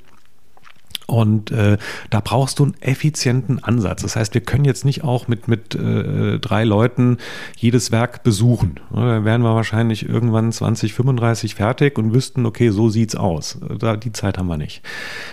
Und 1.07 1.51
äh, 1.51 1.79
da 2.11 2.21
brauchst 2.21 2.59
du 2.59 2.65
einen 2.65 2.75
effizienten 2.81 3.63
Ansatz. 3.63 4.03
Das 4.03 4.17
heißt, 4.17 4.35
wir 4.35 4.41
können 4.41 4.65
jetzt 4.65 4.85
nicht 4.85 5.05
auch 5.05 5.29
mit, 5.29 5.49
mit 5.49 5.75
äh, 5.75 6.39
drei 6.39 6.65
Leuten 6.65 7.19
jedes 7.57 7.91
Werk 7.91 8.23
besuchen. 8.23 8.81
Da 8.93 9.25
wären 9.25 9.43
wir 9.43 9.55
wahrscheinlich 9.55 10.09
irgendwann 10.09 10.53
2035 10.53 11.55
fertig 11.55 11.99
und 11.99 12.15
wüssten, 12.15 12.47
okay, 12.47 12.71
so 12.71 12.89
sieht's 12.89 13.17
aus. 13.17 13.59
Da, 13.79 13.97
die 13.97 14.13
Zeit 14.13 14.39
haben 14.39 14.47
wir 14.47 14.57
nicht. 14.57 14.83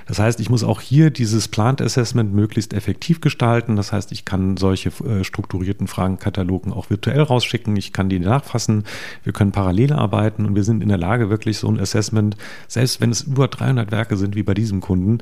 Das 0.07 0.19
heißt, 0.19 0.39
ich 0.39 0.49
muss 0.49 0.63
auch 0.63 0.81
hier 0.81 1.11
dieses 1.11 1.47
Plant 1.47 1.81
Assessment 1.81 2.33
möglichst 2.33 2.73
effektiv 2.73 3.21
gestalten. 3.21 3.75
Das 3.75 3.91
heißt, 3.91 4.11
ich 4.11 4.25
kann 4.25 4.57
solche 4.57 4.89
äh, 5.05 5.23
strukturierten 5.23 5.87
Fragenkatalogen 5.87 6.73
auch 6.73 6.89
virtuell 6.89 7.21
rausschicken. 7.21 7.75
Ich 7.75 7.93
kann 7.93 8.09
die 8.09 8.19
nachfassen. 8.19 8.83
Wir 9.23 9.33
können 9.33 9.51
parallel 9.51 9.93
arbeiten 9.93 10.45
und 10.45 10.55
wir 10.55 10.63
sind 10.63 10.81
in 10.81 10.89
der 10.89 10.97
Lage, 10.97 11.29
wirklich 11.29 11.57
so 11.57 11.67
ein 11.67 11.79
Assessment, 11.79 12.37
selbst 12.67 13.01
wenn 13.01 13.11
es 13.11 13.21
über 13.21 13.47
300 13.47 13.91
Werke 13.91 14.17
sind, 14.17 14.35
wie 14.35 14.43
bei 14.43 14.53
diesem 14.53 14.81
Kunden, 14.81 15.19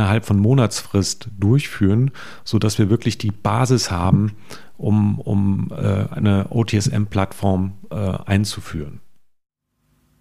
innerhalb 0.00 0.24
von 0.24 0.38
Monatsfrist 0.38 1.28
durchführen, 1.38 2.10
sodass 2.42 2.78
wir 2.78 2.88
wirklich 2.88 3.18
die 3.18 3.30
Basis 3.30 3.90
haben, 3.90 4.32
um, 4.78 5.18
um 5.18 5.70
äh, 5.72 6.06
eine 6.10 6.46
OTSM-Plattform 6.48 7.72
äh, 7.90 7.94
einzuführen. 8.24 9.00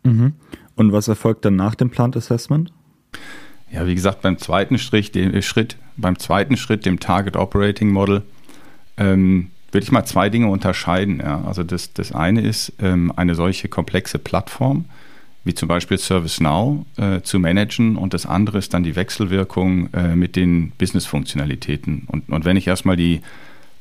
Mhm. 0.04 0.34
Und 0.76 0.92
was 0.92 1.08
erfolgt 1.08 1.46
dann 1.46 1.56
nach 1.56 1.76
dem 1.76 1.90
Plant 1.90 2.18
Assessment? 2.18 2.74
Ja, 3.72 3.88
wie 3.88 3.96
gesagt, 3.96 4.22
beim 4.22 4.38
zweiten 4.38 4.78
Schritt, 4.80 5.16
dem, 5.16 5.34
äh, 5.34 5.42
Schritt, 5.42 5.78
beim 5.96 6.20
zweiten 6.20 6.58
Schritt, 6.58 6.86
dem 6.86 7.00
Target 7.00 7.38
Operating 7.38 7.90
Model, 7.90 8.24
ähm, 8.98 9.52
würde 9.72 9.86
ich 9.86 9.94
mal 9.94 10.04
zwei 10.04 10.30
Dinge 10.30 10.48
unterscheiden. 10.48 11.20
Ja. 11.20 11.42
Also 11.46 11.64
das, 11.64 11.94
das 11.94 12.12
eine 12.12 12.42
ist 12.42 12.74
ähm, 12.80 13.14
eine 13.16 13.34
solche 13.34 13.70
komplexe 13.70 14.20
Plattform, 14.20 14.86
wie 15.44 15.54
zum 15.54 15.68
Beispiel 15.68 15.98
ServiceNow, 15.98 16.86
äh, 16.98 17.22
zu 17.22 17.40
managen 17.40 17.96
und 17.96 18.14
das 18.14 18.26
andere 18.26 18.58
ist 18.58 18.74
dann 18.74 18.84
die 18.84 18.96
Wechselwirkung 18.96 19.94
äh, 19.94 20.16
mit 20.16 20.36
den 20.36 20.72
Business-Funktionalitäten. 20.78 22.04
Und, 22.08 22.30
und 22.30 22.46
wenn 22.46 22.58
ich 22.58 22.68
erstmal 22.68 22.98
die 22.98 23.22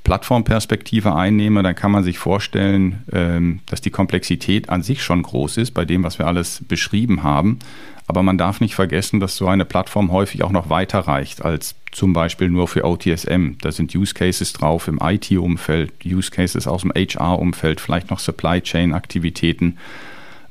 Plattformperspektive 0.05 1.15
einnehme, 1.15 1.63
dann 1.63 1.75
kann 1.75 1.91
man 1.91 2.03
sich 2.03 2.19
vorstellen, 2.19 3.03
ähm, 3.13 3.61
dass 3.67 3.81
die 3.81 3.91
Komplexität 3.91 4.71
an 4.71 4.83
sich 4.83 5.03
schon 5.03 5.23
groß 5.23 5.59
ist 5.59 5.73
bei 5.73 5.85
dem, 5.85 6.03
was 6.03 6.19
wir 6.19 6.27
alles 6.27 6.65
beschrieben 6.67 7.23
haben. 7.23 7.59
Aber 8.07 8.23
man 8.23 8.39
darf 8.39 8.61
nicht 8.61 8.75
vergessen, 8.75 9.21
dass 9.21 9.37
so 9.37 9.49
eine 9.49 9.67
Plattform 9.67 10.11
häufig 10.11 10.43
auch 10.43 10.51
noch 10.51 10.71
weiter 10.71 11.01
reicht 11.01 11.45
als 11.45 11.75
zum 11.93 12.15
Beispiel 12.15 12.49
nur 12.49 12.67
für 12.67 12.85
OTSM. 12.85 13.59
Da 13.61 13.71
sind 13.71 13.95
Use 13.95 14.15
Cases 14.15 14.51
drauf 14.55 14.89
im 14.89 14.99
IT-Umfeld, 15.03 15.93
Use 16.07 16.31
Cases 16.31 16.67
aus 16.67 16.83
dem 16.83 16.93
HR-Umfeld, 16.93 17.81
vielleicht 17.81 18.11
noch 18.11 18.19
Supply 18.19 18.63
Chain-Aktivitäten. 18.63 19.77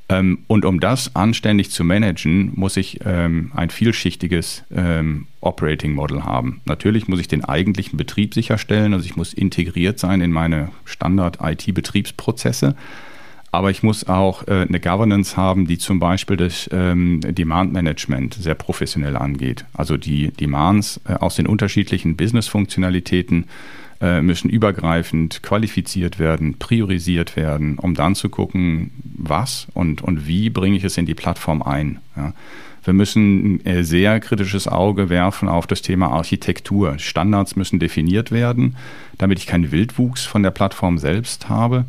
Ähm, 0.10 0.40
und 0.48 0.64
um 0.66 0.80
das 0.80 1.16
anständig 1.16 1.72
zu 1.72 1.84
managen, 1.84 2.52
muss 2.56 2.78
ich 2.78 3.00
ähm, 3.06 3.52
ein 3.56 3.70
vielschichtiges 3.70 4.64
ähm, 4.74 5.28
Operating 5.42 5.94
Model 5.94 6.24
haben. 6.24 6.62
Natürlich 6.66 7.08
muss 7.08 7.20
ich 7.20 7.28
den 7.28 7.44
eigentlichen 7.44 7.98
Betrieb 7.98 8.34
sicherstellen, 8.34 8.94
also 8.94 9.06
ich 9.06 9.18
muss 9.18 9.34
integriert 9.34 10.00
sein 10.00 10.22
in 10.22 10.32
meine 10.32 10.70
Standard-IT-Betriebsprozesse. 10.86 12.76
Aber 13.52 13.72
ich 13.72 13.82
muss 13.82 14.08
auch 14.08 14.48
äh, 14.48 14.66
eine 14.68 14.80
Governance 14.80 15.38
haben, 15.38 15.68
die 15.68 15.78
zum 15.78 16.00
Beispiel 16.00 16.38
das 16.38 16.70
ähm, 16.72 17.22
Demand 17.22 17.74
Management 17.74 18.34
sehr 18.34 18.56
professionell 18.56 19.16
angeht. 19.16 19.66
Also 19.74 19.98
die 19.98 20.32
Demands 20.32 21.00
äh, 21.08 21.14
aus 21.14 21.38
den 21.38 21.48
unterschiedlichen 21.48 22.18
Business-Funktionalitäten 22.18 23.46
äh, 24.02 24.22
müssen 24.22 24.50
übergreifend 24.50 25.42
qualifiziert 25.42 26.20
werden, 26.20 26.58
priorisiert 26.60 27.36
werden, 27.36 27.80
um 27.80 27.96
dann 27.96 28.16
zu 28.16 28.30
gucken, 28.30 28.92
was 29.04 29.68
und, 29.74 30.02
und 30.02 30.28
wie 30.28 30.50
bringe 30.50 30.78
ich 30.78 30.84
es 30.84 30.98
in 30.98 31.06
die 31.06 31.16
Plattform 31.16 31.62
ein. 31.62 32.00
Ja. 32.16 32.34
Wir 32.84 32.94
müssen 32.94 33.56
ein 33.56 33.66
äh, 33.66 33.84
sehr 33.84 34.20
kritisches 34.22 34.68
Auge 34.68 35.10
werfen 35.10 35.50
auf 35.50 35.68
das 35.68 35.82
Thema 35.82 36.08
Architektur. 36.08 37.00
Standards 37.00 37.58
müssen 37.58 37.80
definiert 37.80 38.32
werden, 38.32 38.78
damit 39.18 39.40
ich 39.40 39.46
keinen 39.46 39.72
Wildwuchs 39.72 40.26
von 40.26 40.42
der 40.42 40.52
Plattform 40.52 40.98
selbst 40.98 41.50
habe. 41.50 41.84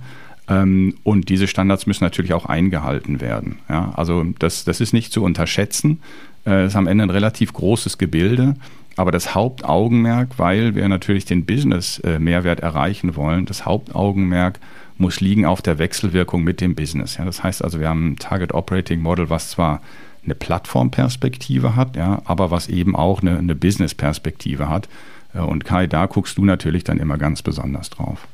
Ähm, 0.49 0.95
und 1.05 1.29
diese 1.29 1.47
Standards 1.47 1.87
müssen 1.87 2.03
natürlich 2.03 2.33
auch 2.33 2.47
eingehalten 2.47 3.21
werden. 3.21 3.59
Ja, 3.69 3.93
also 3.95 4.25
das, 4.41 4.65
das 4.65 4.81
ist 4.81 4.93
nicht 4.93 5.13
zu 5.13 5.23
unterschätzen. 5.23 6.01
Äh, 6.45 6.63
es 6.63 6.73
ist 6.73 6.77
am 6.77 6.89
Ende 6.89 7.05
ein 7.05 7.11
relativ 7.11 7.53
großes 7.53 7.99
Gebilde. 7.99 8.57
Aber 8.99 9.13
das 9.13 9.33
Hauptaugenmerk, 9.33 10.39
weil 10.39 10.75
wir 10.75 10.89
natürlich 10.89 11.25
den 11.25 11.47
Business-Mehrwert 11.47 12.59
erreichen 12.59 13.15
wollen, 13.15 13.47
das 13.47 13.65
Hauptaugenmerk 13.65 14.59
muss 14.97 15.21
liegen 15.21 15.47
auf 15.47 15.63
der 15.63 15.79
Wechselwirkung 15.79 16.43
mit 16.43 16.61
dem 16.61 16.75
Business. 16.75 17.17
Ja, 17.17 17.25
das 17.25 17.45
heißt 17.45 17.63
also, 17.63 17.79
wir 17.79 17.89
haben 17.89 18.11
ein 18.11 18.17
Target 18.17 18.53
Operating 18.55 19.01
Model, 19.01 19.31
was 19.31 19.51
zwar 19.51 19.83
eine 20.25 20.35
Plattformperspektive 20.35 21.77
hat, 21.77 21.95
ja, 21.95 22.23
aber 22.25 22.51
was 22.51 22.69
eben 22.69 22.97
auch 22.97 23.23
eine, 23.23 23.39
eine 23.39 23.55
Business-Perspektive 23.55 24.69
hat. 24.69 24.89
Äh, 25.33 25.43
und 25.43 25.65
Kai, 25.65 25.87
da 25.87 26.07
guckst 26.07 26.37
du 26.37 26.45
natürlich 26.45 26.83
dann 26.83 26.99
immer 26.99 27.19
ganz 27.19 27.43
besonders 27.43 27.91
drauf. 27.91 28.27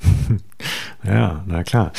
Ja, 1.04 1.44
na 1.46 1.62
klar. 1.62 1.92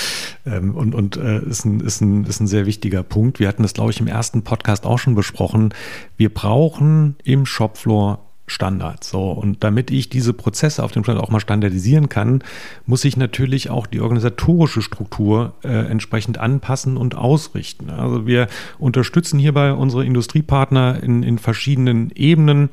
Ähm, 0.46 0.76
und 0.76 0.94
und 0.94 1.16
äh, 1.16 1.40
ist, 1.40 1.66
ein, 1.66 1.80
ist, 1.80 2.02
ein, 2.02 2.26
ist 2.26 2.42
ein 2.42 2.48
sehr 2.48 2.66
wichtiger 2.66 3.02
Punkt. 3.02 3.40
Wir 3.40 3.48
hatten 3.48 3.64
das, 3.64 3.74
glaube 3.74 3.92
ich, 3.92 4.00
im 4.00 4.08
ersten 4.08 4.44
Podcast 4.44 4.86
auch 4.86 5.00
schon 5.00 5.16
besprochen. 5.16 5.74
Wir 6.18 6.34
brauchen 6.34 7.16
im 7.24 7.46
Shopfloor 7.46 8.20
Standards. 8.52 9.10
So, 9.10 9.32
und 9.32 9.64
damit 9.64 9.92
ich 9.92 10.10
diese 10.10 10.34
Prozesse 10.34 10.84
auf 10.84 10.92
dem 10.92 11.04
Stand 11.04 11.20
auch 11.20 11.30
mal 11.30 11.40
standardisieren 11.40 12.10
kann, 12.10 12.44
muss 12.86 13.06
ich 13.06 13.16
natürlich 13.16 13.70
auch 13.70 13.88
die 13.88 14.02
organisatorische 14.02 14.82
Struktur 14.82 15.54
äh, 15.64 15.70
entsprechend 15.70 16.38
anpassen 16.38 16.98
und 16.98 17.16
ausrichten. 17.16 17.90
Also 17.90 18.26
wir 18.26 18.48
unterstützen 18.78 19.40
hierbei 19.40 19.74
unsere 19.74 20.06
Industriepartner 20.06 21.02
in, 21.02 21.24
in 21.24 21.38
verschiedenen 21.38 22.12
Ebenen. 22.12 22.70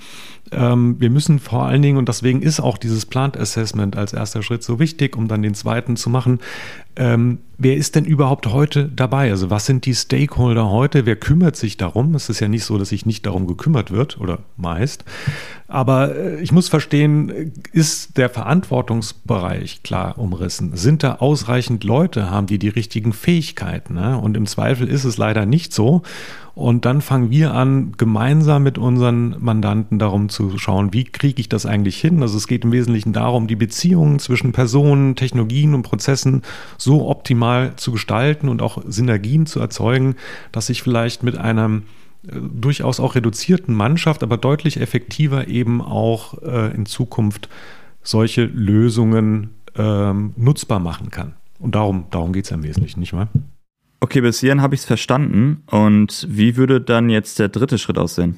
Ähm, 0.53 0.97
wir 1.01 1.11
müssen 1.11 1.39
vor 1.39 1.65
allen 1.65 1.83
Dingen, 1.83 1.99
und 1.99 2.09
deswegen 2.09 2.43
ist 2.43 2.61
auch 2.61 2.79
dieses 2.79 3.07
Plant 3.07 3.37
Assessment 3.37 3.97
als 3.97 4.13
erster 4.13 4.43
Schritt 4.43 4.63
so 4.63 4.79
wichtig, 4.79 5.17
um 5.17 5.29
dann 5.29 5.43
den 5.43 5.55
zweiten 5.55 5.97
zu 5.97 6.11
machen, 6.11 6.41
ähm, 6.99 7.39
wer 7.59 7.77
ist 7.77 7.95
denn 7.95 8.07
überhaupt 8.07 8.47
heute 8.47 8.89
dabei? 8.89 9.31
Also 9.31 9.51
was 9.51 9.67
sind 9.67 9.85
die 9.85 9.95
Stakeholder 9.95 10.71
heute? 10.71 11.05
Wer 11.05 11.17
kümmert 11.17 11.57
sich 11.57 11.77
darum? 11.77 12.15
Es 12.15 12.31
ist 12.31 12.41
ja 12.41 12.49
nicht 12.49 12.65
so, 12.65 12.79
dass 12.79 12.89
sich 12.89 13.05
nicht 13.05 13.27
darum 13.27 13.47
gekümmert 13.47 13.91
wird 13.91 14.19
oder 14.19 14.39
meist. 14.57 15.05
Aber 15.69 16.17
äh, 16.17 16.41
ich 16.41 16.53
muss 16.53 16.69
verstehen, 16.69 17.53
ist 17.73 18.17
der 18.17 18.31
Verantwortungsbereich 18.31 19.83
klar 19.83 20.19
umrissen? 20.19 20.75
Sind 20.75 21.03
da 21.03 21.17
ausreichend 21.17 21.85
Leute? 21.85 22.31
Haben 22.31 22.47
die 22.47 22.59
die 22.59 22.69
richtigen 22.69 23.13
Fähigkeiten? 23.13 23.95
Ne? 23.95 24.17
Und 24.19 24.37
im 24.37 24.47
Zweifel 24.47 24.89
ist 24.89 25.05
es 25.05 25.19
leider 25.19 25.45
nicht 25.45 25.75
so. 25.75 26.03
Und 26.57 26.87
dann 26.87 27.03
fangen 27.03 27.31
wir 27.31 27.53
an, 27.53 27.93
gemeinsam 27.99 28.63
mit 28.63 28.79
unseren 28.79 29.37
Mandanten 29.41 29.99
darum 29.99 30.31
zu 30.31 30.57
schauen, 30.57 30.95
wie 30.95 31.05
kriege 31.05 31.39
ich 31.39 31.51
das 31.51 31.67
eigentlich 31.67 32.01
hin? 32.01 32.23
Also 32.23 32.39
es 32.39 32.47
geht 32.47 32.65
im 32.65 32.73
Wesentlichen 32.73 33.13
darum, 33.13 33.47
die 33.47 33.57
Beziehungen 33.57 34.19
zwischen 34.21 34.53
Personen, 34.53 35.17
Technologien 35.17 35.75
und 35.75 35.83
Prozessen 35.83 36.41
so 36.79 37.11
optimal 37.11 37.77
zu 37.77 37.93
gestalten 37.93 38.49
und 38.49 38.63
auch 38.63 38.83
Synergien 38.87 39.45
zu 39.45 39.61
erzeugen, 39.61 40.17
dass 40.51 40.71
ich 40.71 40.83
vielleicht 40.83 41.23
mit 41.23 41.37
einem 41.37 41.83
äh, 42.27 42.31
durchaus 42.41 43.01
auch 43.01 43.17
reduzierten 43.17 43.75
Mannschaft, 43.75 44.23
aber 44.23 44.39
deutlich 44.39 44.81
effektiver 44.81 45.49
eben 45.49 45.83
auch 45.83 46.41
äh, 46.43 46.75
in 46.75 46.87
Zukunft 46.87 47.51
solche 48.03 48.47
Lösungen 48.47 49.51
ähm, 49.77 50.33
nutzbar 50.39 50.81
machen 50.81 51.11
kann. 51.11 51.35
Und 51.59 51.75
darum, 51.75 52.07
darum 52.11 52.33
geht 52.33 52.47
es 52.47 52.51
im 52.51 52.63
Wesentlichen, 52.63 53.01
nicht 53.01 53.13
wahr? 53.13 53.29
Okay, 54.01 54.21
bis 54.21 54.41
hierhin 54.41 54.63
habe 54.63 54.75
ich 54.75 54.83
es 54.83 54.87
verstanden. 54.87 55.63
Und 55.67 56.27
wie 56.31 56.57
würde 56.57 56.81
dann 56.81 57.09
jetzt 57.09 57.39
der 57.39 57.49
dritte 57.49 57.79
Schritt 57.79 57.99
aussehen? 57.99 58.37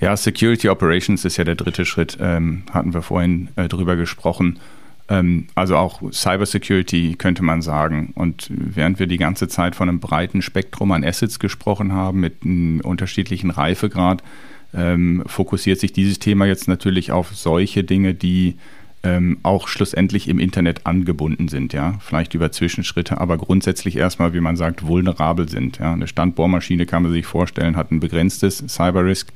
Ja, 0.00 0.16
Security 0.16 0.68
Operations 0.68 1.24
ist 1.24 1.36
ja 1.36 1.44
der 1.44 1.54
dritte 1.54 1.86
Schritt, 1.86 2.18
ähm, 2.20 2.64
hatten 2.70 2.92
wir 2.92 3.02
vorhin 3.02 3.48
äh, 3.56 3.68
drüber 3.68 3.96
gesprochen. 3.96 4.58
Ähm, 5.08 5.46
also 5.54 5.76
auch 5.76 6.02
Cybersecurity 6.12 7.14
könnte 7.16 7.42
man 7.42 7.62
sagen. 7.62 8.12
Und 8.14 8.50
während 8.50 8.98
wir 8.98 9.06
die 9.06 9.16
ganze 9.16 9.48
Zeit 9.48 9.74
von 9.74 9.88
einem 9.88 10.00
breiten 10.00 10.42
Spektrum 10.42 10.92
an 10.92 11.04
Assets 11.04 11.38
gesprochen 11.38 11.92
haben, 11.92 12.20
mit 12.20 12.42
einem 12.44 12.80
unterschiedlichen 12.80 13.50
Reifegrad, 13.50 14.22
ähm, 14.74 15.22
fokussiert 15.26 15.80
sich 15.80 15.92
dieses 15.92 16.18
Thema 16.18 16.44
jetzt 16.46 16.68
natürlich 16.68 17.12
auf 17.12 17.34
solche 17.34 17.84
Dinge, 17.84 18.14
die 18.14 18.56
ähm, 19.02 19.38
auch 19.42 19.68
schlussendlich 19.68 20.28
im 20.28 20.38
Internet 20.38 20.86
angebunden 20.86 21.48
sind, 21.48 21.72
ja, 21.72 21.98
vielleicht 22.00 22.34
über 22.34 22.50
Zwischenschritte, 22.50 23.18
aber 23.18 23.38
grundsätzlich 23.38 23.96
erstmal, 23.96 24.34
wie 24.34 24.40
man 24.40 24.56
sagt, 24.56 24.86
vulnerabel 24.86 25.48
sind. 25.48 25.78
Ja. 25.78 25.92
Eine 25.92 26.08
Standbohrmaschine 26.08 26.86
kann 26.86 27.02
man 27.02 27.12
sich 27.12 27.26
vorstellen, 27.26 27.76
hat 27.76 27.92
ein 27.92 28.00
begrenztes 28.00 28.64
Cyber-Risk. 28.66 29.32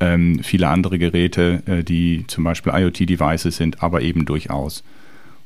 Ähm, 0.00 0.40
viele 0.42 0.68
andere 0.68 0.98
Geräte, 0.98 1.62
äh, 1.66 1.84
die 1.84 2.24
zum 2.26 2.44
Beispiel 2.44 2.72
IoT-Devices 2.74 3.56
sind, 3.56 3.82
aber 3.82 4.02
eben 4.02 4.24
durchaus. 4.24 4.82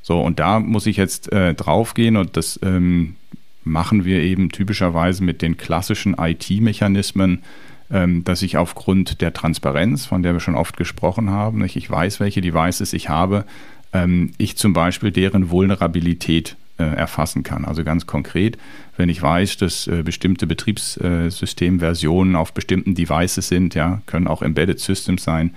So, 0.03 0.21
und 0.21 0.39
da 0.39 0.59
muss 0.59 0.87
ich 0.87 0.97
jetzt 0.97 1.31
äh, 1.33 1.53
draufgehen 1.53 2.17
und 2.17 2.37
das 2.37 2.59
ähm, 2.63 3.17
machen 3.65 4.05
wir 4.07 4.23
eben 4.23 4.51
typischerweise 4.51 5.23
mit 5.23 5.43
den 5.43 5.59
klassischen 5.59 6.17
IT-Mechanismen, 6.19 7.43
dass 7.91 8.43
ich 8.43 8.59
aufgrund 8.59 9.23
der 9.23 9.33
Transparenz, 9.33 10.05
von 10.05 10.23
der 10.23 10.35
wir 10.35 10.41
schon 10.41 10.57
oft 10.57 10.77
gesprochen 10.77 11.31
haben, 11.31 11.65
ich 11.65 11.91
weiß, 11.91 12.21
welche 12.21 12.43
Devices 12.43 12.93
ich 12.93 13.09
habe, 13.09 13.47
ähm, 13.93 14.33
ich 14.39 14.57
zum 14.57 14.73
Beispiel 14.73 15.11
deren 15.11 15.51
Vulnerabilität 15.51 16.57
äh, 16.79 16.85
erfassen 16.85 17.43
kann. 17.43 17.65
Also 17.65 17.83
ganz 17.85 18.07
konkret, 18.07 18.59
wenn 18.97 19.09
ich 19.09 19.21
weiß, 19.21 19.57
dass 19.57 19.87
äh, 19.87 20.03
bestimmte 20.03 20.47
Betriebssystemversionen 20.47 22.37
auf 22.37 22.53
bestimmten 22.53 22.95
Devices 22.95 23.49
sind, 23.49 23.75
ja, 23.75 24.01
können 24.07 24.29
auch 24.29 24.43
Embedded 24.43 24.79
Systems 24.79 25.25
sein, 25.25 25.55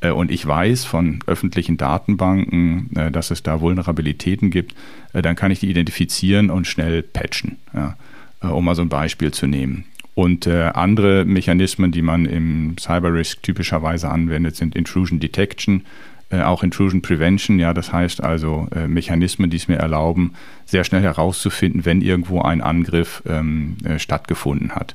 äh, 0.00 0.10
und 0.10 0.30
ich 0.30 0.46
weiß 0.46 0.84
von 0.84 1.18
öffentlichen 1.26 1.76
Datenbanken, 1.76 2.88
dass 3.12 3.30
es 3.30 3.42
da 3.42 3.60
Vulnerabilitäten 3.60 4.50
gibt, 4.50 4.74
dann 5.12 5.36
kann 5.36 5.50
ich 5.50 5.60
die 5.60 5.70
identifizieren 5.70 6.50
und 6.50 6.66
schnell 6.66 7.02
patchen, 7.02 7.58
ja, 7.74 7.96
um 8.40 8.64
mal 8.64 8.74
so 8.74 8.82
ein 8.82 8.88
Beispiel 8.88 9.30
zu 9.30 9.46
nehmen. 9.46 9.84
Und 10.14 10.46
äh, 10.46 10.70
andere 10.74 11.24
Mechanismen, 11.24 11.90
die 11.90 12.02
man 12.02 12.26
im 12.26 12.76
Cyber 12.78 13.14
Risk 13.14 13.42
typischerweise 13.42 14.10
anwendet, 14.10 14.56
sind 14.56 14.76
Intrusion 14.76 15.20
Detection, 15.20 15.84
äh, 16.30 16.42
auch 16.42 16.62
Intrusion 16.62 17.00
Prevention. 17.00 17.58
Ja, 17.58 17.72
das 17.72 17.92
heißt 17.92 18.22
also 18.22 18.68
äh, 18.74 18.88
Mechanismen, 18.88 19.48
die 19.48 19.56
es 19.56 19.68
mir 19.68 19.76
erlauben, 19.76 20.34
sehr 20.66 20.84
schnell 20.84 21.02
herauszufinden, 21.02 21.84
wenn 21.84 22.02
irgendwo 22.02 22.42
ein 22.42 22.60
Angriff 22.60 23.22
ähm, 23.26 23.76
äh, 23.84 23.98
stattgefunden 23.98 24.74
hat. 24.74 24.94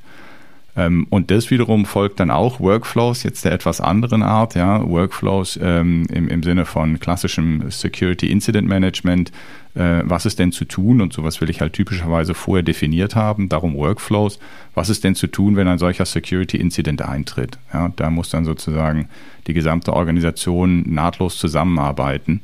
Ähm, 0.77 1.07
und 1.09 1.31
das 1.31 1.49
wiederum 1.49 1.85
folgt 1.85 2.19
dann 2.19 2.29
auch 2.29 2.59
Workflows, 2.59 3.23
jetzt 3.23 3.43
der 3.43 3.51
etwas 3.51 3.81
anderen 3.81 4.21
Art, 4.21 4.53
ja, 4.53 4.87
Workflows 4.87 5.59
ähm, 5.61 6.05
im, 6.13 6.29
im 6.29 6.43
Sinne 6.43 6.65
von 6.65 6.99
klassischem 6.99 7.71
Security 7.71 8.31
Incident 8.31 8.67
Management. 8.67 9.31
Äh, 9.73 10.03
was 10.03 10.27
ist 10.27 10.37
denn 10.37 10.51
zu 10.51 10.65
tun? 10.65 11.01
Und 11.01 11.13
sowas 11.13 11.41
will 11.41 11.49
ich 11.49 11.61
halt 11.61 11.73
typischerweise 11.73 12.35
vorher 12.35 12.63
definiert 12.63 13.15
haben, 13.15 13.49
darum 13.49 13.73
Workflows. 13.73 14.39
Was 14.75 14.89
ist 14.89 15.03
denn 15.03 15.15
zu 15.15 15.27
tun, 15.27 15.55
wenn 15.55 15.67
ein 15.67 15.79
solcher 15.79 16.05
Security 16.05 16.57
Incident 16.57 17.01
eintritt? 17.01 17.57
Ja, 17.73 17.91
da 17.95 18.11
muss 18.11 18.29
dann 18.29 18.45
sozusagen 18.45 19.09
die 19.47 19.53
gesamte 19.53 19.93
Organisation 19.93 20.83
nahtlos 20.85 21.39
zusammenarbeiten. 21.39 22.41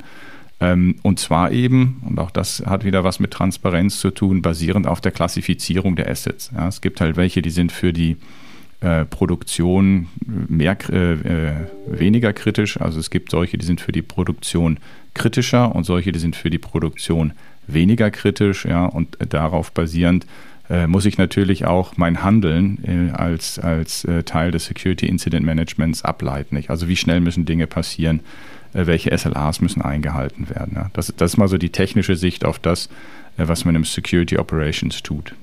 Ähm, 0.60 0.96
und 1.02 1.20
zwar 1.20 1.52
eben, 1.52 2.02
und 2.08 2.20
auch 2.20 2.32
das 2.32 2.64
hat 2.66 2.86
wieder 2.86 3.04
was 3.04 3.20
mit 3.20 3.32
Transparenz 3.32 4.00
zu 4.00 4.12
tun, 4.12 4.42
basierend 4.42 4.88
auf 4.88 5.02
der 5.02 5.12
Klassifizierung 5.12 5.96
der 5.96 6.10
Assets. 6.10 6.52
Ja, 6.56 6.68
es 6.68 6.82
gibt 6.82 7.02
halt 7.02 7.18
welche, 7.18 7.42
die 7.42 7.50
sind 7.50 7.72
für 7.72 7.94
die 7.94 8.18
äh, 8.82 9.06
Produktion 9.06 10.08
mehr, 10.26 10.78
äh, 10.90 11.14
äh, 11.14 11.54
weniger 11.88 12.34
kritisch. 12.34 12.80
Also 12.80 13.00
es 13.00 13.10
gibt 13.10 13.32
solche, 13.32 13.58
die 13.58 13.66
sind 13.66 13.82
für 13.82 13.92
die 13.92 14.02
Produktion 14.02 14.78
kritischer 15.14 15.74
und 15.74 15.86
solche, 15.86 16.12
die 16.12 16.20
sind 16.20 16.36
für 16.36 16.50
die 16.50 16.58
Produktion 16.58 17.34
weniger 17.68 18.12
kritisch. 18.12 18.66
Ja, 18.66 18.86
und 18.86 19.18
darauf 19.30 19.72
basierend 19.72 20.26
äh, 20.70 20.88
muss 20.88 21.06
ich 21.06 21.18
natürlich 21.18 21.66
auch 21.66 21.98
mein 21.98 22.24
Handeln 22.24 22.80
äh, 22.84 23.12
als, 23.12 23.60
als 23.60 24.06
äh, 24.06 24.24
Teil 24.24 24.52
des 24.52 24.66
Security 24.66 25.08
Incident 25.08 25.46
Managements 25.46 26.04
ableiten. 26.04 26.56
Nicht? 26.56 26.70
Also 26.70 26.88
wie 26.88 26.96
schnell 26.96 27.22
müssen 27.22 27.46
Dinge 27.46 27.68
passieren, 27.68 28.20
äh, 28.20 28.24
welche 28.74 29.16
SLAs 29.18 29.62
müssen 29.62 29.82
eingehalten 29.82 30.50
werden. 30.50 30.74
Ja. 30.76 30.90
Das, 30.94 31.14
das 31.16 31.34
ist 31.34 31.38
mal 31.38 31.48
so 31.48 31.58
die 31.58 31.72
technische 31.72 32.16
Sicht 32.16 32.46
auf 32.46 32.60
das, 32.60 32.88
äh, 33.38 33.48
was 33.48 33.66
man 33.66 33.76
im 33.76 33.84
Security 33.84 34.38
Operations 34.38 35.04
tut. 35.04 35.36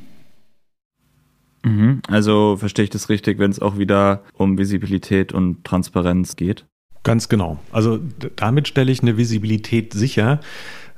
Mhm. 1.63 2.01
Also 2.09 2.57
verstehe 2.57 2.85
ich 2.85 2.91
das 2.91 3.09
richtig, 3.09 3.39
wenn 3.39 3.51
es 3.51 3.61
auch 3.61 3.79
wieder 3.79 4.23
um 4.35 4.59
Visibilität 4.59 5.33
und 5.33 5.65
Transparenz 5.65 6.37
geht? 6.37 6.65
Ganz 7.03 7.29
genau. 7.29 7.59
Also 7.73 7.99
damit 8.37 8.69
stelle 8.69 8.93
ich 8.93 9.03
eine 9.03 9.17
Visibilität 9.17 9.95
sicher. 9.95 10.41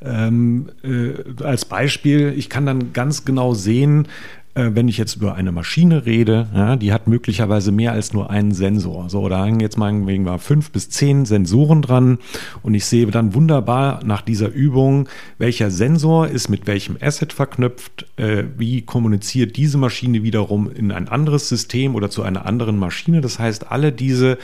Ähm, 0.01 0.71
äh, 0.83 1.45
als 1.45 1.65
Beispiel, 1.65 2.35
ich 2.37 2.49
kann 2.49 2.67
dann 2.67 2.93
ganz 2.93 3.25
genau 3.25 3.55
sehen, 3.55 4.07
äh, 4.07 4.42
wenn 4.55 4.89
ich 4.89 4.99
jetzt 4.99 5.17
über 5.17 5.35
eine 5.35 5.51
Maschine 5.51 6.05
rede, 6.05 6.49
ja, 6.55 6.77
die 6.77 6.93
hat 6.93 7.07
möglicherweise 7.07 7.73
mehr 7.73 7.93
als 7.93 8.13
nur 8.13 8.31
einen 8.31 8.53
Sensor. 8.53 9.09
So, 9.09 9.29
da 9.29 9.45
hängen 9.45 9.61
jetzt 9.61 9.79
meinetwegen 9.79 10.25
mal 10.25 10.39
fünf 10.39 10.71
bis 10.71 10.91
zehn 10.91 11.25
Sensoren 11.25 11.81
dran 11.81 12.19
und 12.63 12.75
ich 12.75 12.85
sehe 12.85 13.07
dann 13.07 13.35
wunderbar 13.35 14.01
nach 14.05 14.21
dieser 14.21 14.49
Übung, 14.49 15.09
welcher 15.39 15.71
Sensor 15.71 16.29
ist 16.29 16.49
mit 16.49 16.67
welchem 16.67 16.99
Asset 17.01 17.33
verknüpft, 17.33 18.07
äh, 18.17 18.45
wie 18.59 18.83
kommuniziert 18.83 19.57
diese 19.57 19.79
Maschine 19.79 20.23
wiederum 20.23 20.71
in 20.71 20.93
ein 20.93 21.09
anderes 21.09 21.49
System 21.49 21.95
oder 21.95 22.11
zu 22.11 22.23
einer 22.23 22.45
anderen 22.45 22.79
Maschine. 22.79 23.23
Das 23.23 23.39
heißt, 23.39 23.71
alle 23.71 23.91
diese 23.91 24.33
äh, 24.33 24.37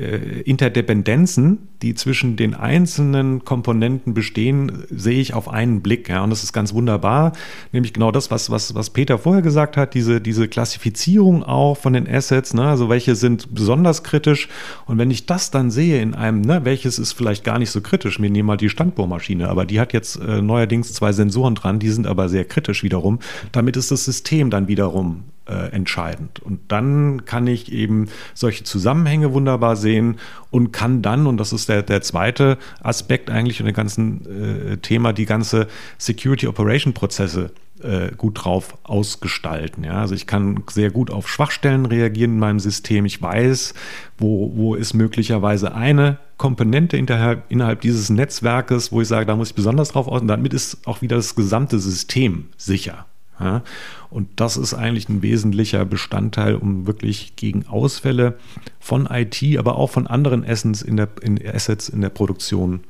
Interdependenzen, 0.00 1.68
die 1.82 1.94
zwischen 1.94 2.36
den 2.36 2.54
einzelnen 2.54 3.44
Komponenten 3.44 4.14
bestehen, 4.14 4.84
sehe 4.90 5.20
ich 5.20 5.34
auf 5.34 5.48
einen 5.48 5.80
Blick. 5.80 6.08
Ja, 6.08 6.22
und 6.22 6.30
das 6.30 6.42
ist 6.44 6.52
ganz 6.52 6.74
wunderbar. 6.74 7.32
Nämlich 7.72 7.92
genau 7.92 8.10
das, 8.10 8.30
was, 8.30 8.50
was, 8.50 8.74
was 8.74 8.90
Peter 8.90 9.18
vorher 9.18 9.42
gesagt 9.42 9.76
hat, 9.76 9.94
diese, 9.94 10.20
diese 10.20 10.48
Klassifizierung 10.48 11.42
auch 11.42 11.76
von 11.76 11.92
den 11.92 12.08
Assets, 12.08 12.54
ne, 12.54 12.64
also 12.64 12.88
welche 12.88 13.14
sind 13.14 13.54
besonders 13.54 14.02
kritisch. 14.02 14.48
Und 14.86 14.98
wenn 14.98 15.10
ich 15.10 15.26
das 15.26 15.50
dann 15.50 15.70
sehe 15.70 16.00
in 16.00 16.14
einem, 16.14 16.40
ne, 16.40 16.64
welches 16.64 16.98
ist 16.98 17.12
vielleicht 17.12 17.44
gar 17.44 17.58
nicht 17.58 17.70
so 17.70 17.80
kritisch, 17.80 18.20
wir 18.20 18.30
nehmen 18.30 18.46
mal 18.46 18.56
die 18.56 18.70
Standbohrmaschine, 18.70 19.48
aber 19.48 19.66
die 19.66 19.80
hat 19.80 19.92
jetzt 19.92 20.16
äh, 20.16 20.42
neuerdings 20.42 20.92
zwei 20.92 21.12
Sensoren 21.12 21.54
dran, 21.54 21.78
die 21.78 21.90
sind 21.90 22.06
aber 22.06 22.28
sehr 22.28 22.44
kritisch 22.44 22.82
wiederum. 22.82 23.18
Damit 23.52 23.76
ist 23.76 23.90
das 23.90 24.04
System 24.04 24.50
dann 24.50 24.68
wiederum 24.68 25.24
äh, 25.50 25.72
entscheidend. 25.72 26.40
Und 26.40 26.60
dann 26.68 27.24
kann 27.24 27.46
ich 27.46 27.72
eben 27.72 28.08
solche 28.34 28.64
Zusammenhänge 28.64 29.32
wunderbar 29.32 29.76
sehen 29.76 30.16
und 30.50 30.72
kann 30.72 31.02
dann, 31.02 31.26
und 31.26 31.38
das 31.38 31.52
ist 31.52 31.68
der, 31.68 31.82
der 31.82 32.02
zweite 32.02 32.56
Aspekt 32.82 33.30
eigentlich 33.30 33.60
in 33.60 33.66
dem 33.66 33.74
ganzen 33.74 34.72
äh, 34.72 34.76
Thema, 34.76 35.12
die 35.12 35.26
ganze 35.26 35.66
Security 35.98 36.46
Operation 36.46 36.94
Prozesse 36.94 37.50
äh, 37.82 38.12
gut 38.16 38.44
drauf 38.44 38.76
ausgestalten. 38.84 39.84
Ja? 39.84 40.00
Also 40.00 40.14
ich 40.14 40.26
kann 40.26 40.62
sehr 40.70 40.90
gut 40.90 41.10
auf 41.10 41.28
Schwachstellen 41.28 41.86
reagieren 41.86 42.34
in 42.34 42.38
meinem 42.38 42.60
System. 42.60 43.04
Ich 43.04 43.20
weiß, 43.20 43.74
wo, 44.18 44.52
wo 44.54 44.74
ist 44.74 44.94
möglicherweise 44.94 45.74
eine 45.74 46.18
Komponente 46.36 46.96
innerhalb, 46.96 47.50
innerhalb 47.50 47.80
dieses 47.80 48.10
Netzwerkes, 48.10 48.92
wo 48.92 49.00
ich 49.00 49.08
sage, 49.08 49.26
da 49.26 49.36
muss 49.36 49.50
ich 49.50 49.54
besonders 49.54 49.92
drauf 49.92 50.08
aus. 50.08 50.20
Und 50.20 50.28
damit 50.28 50.54
ist 50.54 50.86
auch 50.86 51.02
wieder 51.02 51.16
das 51.16 51.34
gesamte 51.34 51.78
System 51.78 52.48
sicher. 52.56 53.06
Ja? 53.40 53.62
Und 54.10 54.28
das 54.36 54.56
ist 54.56 54.74
eigentlich 54.74 55.08
ein 55.08 55.22
wesentlicher 55.22 55.84
Bestandteil, 55.84 56.54
um 56.54 56.86
wirklich 56.86 57.36
gegen 57.36 57.66
Ausfälle 57.66 58.38
von 58.78 59.06
IT, 59.10 59.42
aber 59.58 59.76
auch 59.76 59.90
von 59.90 60.06
anderen 60.06 60.44
Essens 60.44 60.82
in 60.82 60.96
der, 60.96 61.08
in 61.22 61.40
Assets 61.46 61.88
in 61.88 62.00
der 62.00 62.10
Produktion 62.10 62.80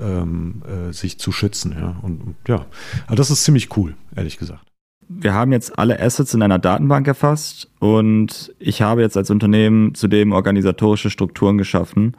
ähm, 0.00 0.62
äh, 0.66 0.92
sich 0.92 1.18
zu 1.18 1.32
schützen. 1.32 1.74
Ja? 1.78 1.96
Und, 2.02 2.20
und 2.20 2.36
ja, 2.48 2.66
also 3.06 3.14
das 3.14 3.30
ist 3.30 3.44
ziemlich 3.44 3.76
cool, 3.76 3.94
ehrlich 4.16 4.38
gesagt. 4.38 4.62
Wir 5.08 5.34
haben 5.34 5.52
jetzt 5.52 5.78
alle 5.78 6.00
Assets 6.00 6.32
in 6.32 6.42
einer 6.42 6.58
Datenbank 6.58 7.06
erfasst 7.06 7.68
und 7.80 8.54
ich 8.58 8.80
habe 8.80 9.02
jetzt 9.02 9.16
als 9.16 9.30
Unternehmen 9.30 9.94
zudem 9.94 10.32
organisatorische 10.32 11.10
Strukturen 11.10 11.58
geschaffen 11.58 12.16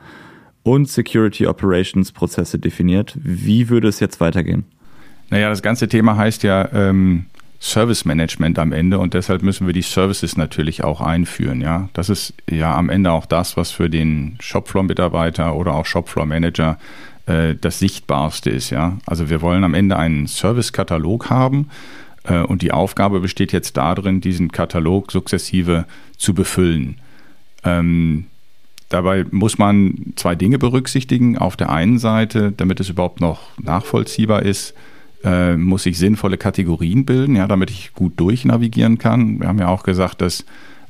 und 0.63 0.87
Security 0.89 1.47
Operations 1.47 2.11
Prozesse 2.11 2.59
definiert. 2.59 3.17
Wie 3.21 3.69
würde 3.69 3.87
es 3.87 3.99
jetzt 3.99 4.19
weitergehen? 4.19 4.65
Naja, 5.29 5.49
das 5.49 5.61
ganze 5.61 5.87
Thema 5.87 6.17
heißt 6.17 6.43
ja 6.43 6.69
ähm, 6.73 7.25
Service 7.63 8.03
Management 8.03 8.59
am 8.59 8.73
Ende 8.73 8.99
und 8.99 9.13
deshalb 9.13 9.41
müssen 9.41 9.65
wir 9.65 9.73
die 9.73 9.83
Services 9.83 10.35
natürlich 10.35 10.83
auch 10.83 10.99
einführen. 10.99 11.61
Ja, 11.61 11.87
das 11.93 12.09
ist 12.09 12.33
ja 12.51 12.75
am 12.75 12.89
Ende 12.89 13.11
auch 13.11 13.25
das, 13.25 13.55
was 13.55 13.71
für 13.71 13.89
den 13.89 14.35
Shopfloor-Mitarbeiter 14.41 15.55
oder 15.55 15.73
auch 15.73 15.85
Shopfloor-Manager 15.85 16.77
äh, 17.25 17.55
das 17.55 17.79
Sichtbarste 17.79 18.49
ist. 18.49 18.69
Ja, 18.69 18.97
also 19.05 19.29
wir 19.29 19.41
wollen 19.41 19.63
am 19.63 19.75
Ende 19.75 19.95
einen 19.95 20.27
Service-Katalog 20.27 21.29
haben 21.29 21.69
äh, 22.25 22.39
und 22.39 22.61
die 22.63 22.73
Aufgabe 22.73 23.21
besteht 23.21 23.53
jetzt 23.53 23.77
darin, 23.77 24.19
diesen 24.19 24.51
Katalog 24.51 25.13
sukzessive 25.13 25.85
zu 26.17 26.33
befüllen. 26.33 26.97
Ähm, 27.63 28.25
Dabei 28.89 29.25
muss 29.31 29.57
man 29.57 30.13
zwei 30.17 30.35
Dinge 30.35 30.59
berücksichtigen. 30.59 31.35
Auf 31.35 31.55
der 31.55 31.71
einen 31.71 31.97
Seite, 31.97 32.51
damit 32.55 32.79
es 32.79 32.89
überhaupt 32.89 33.21
noch 33.21 33.39
nachvollziehbar 33.57 34.43
ist, 34.43 34.75
äh, 35.23 35.55
muss 35.55 35.85
ich 35.85 35.97
sinnvolle 35.97 36.37
Kategorien 36.37 37.05
bilden, 37.05 37.35
ja, 37.35 37.47
damit 37.47 37.69
ich 37.69 37.93
gut 37.93 38.19
durchnavigieren 38.19 38.97
kann. 38.97 39.39
Wir 39.39 39.47
haben 39.47 39.59
ja 39.59 39.67
auch 39.67 39.83
gesagt, 39.83 40.21
dass 40.21 40.45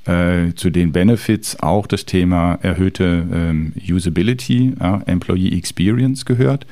äh, 0.06 0.54
zu 0.56 0.70
den 0.70 0.92
Benefits 0.92 1.62
auch 1.62 1.88
das 1.88 2.06
Thema 2.06 2.56
erhöhte 2.62 3.26
ähm, 3.32 3.74
Usability, 3.90 4.74
ja, 4.80 5.02
Employee 5.06 5.58
Experience 5.58 6.26
gehört. 6.26 6.66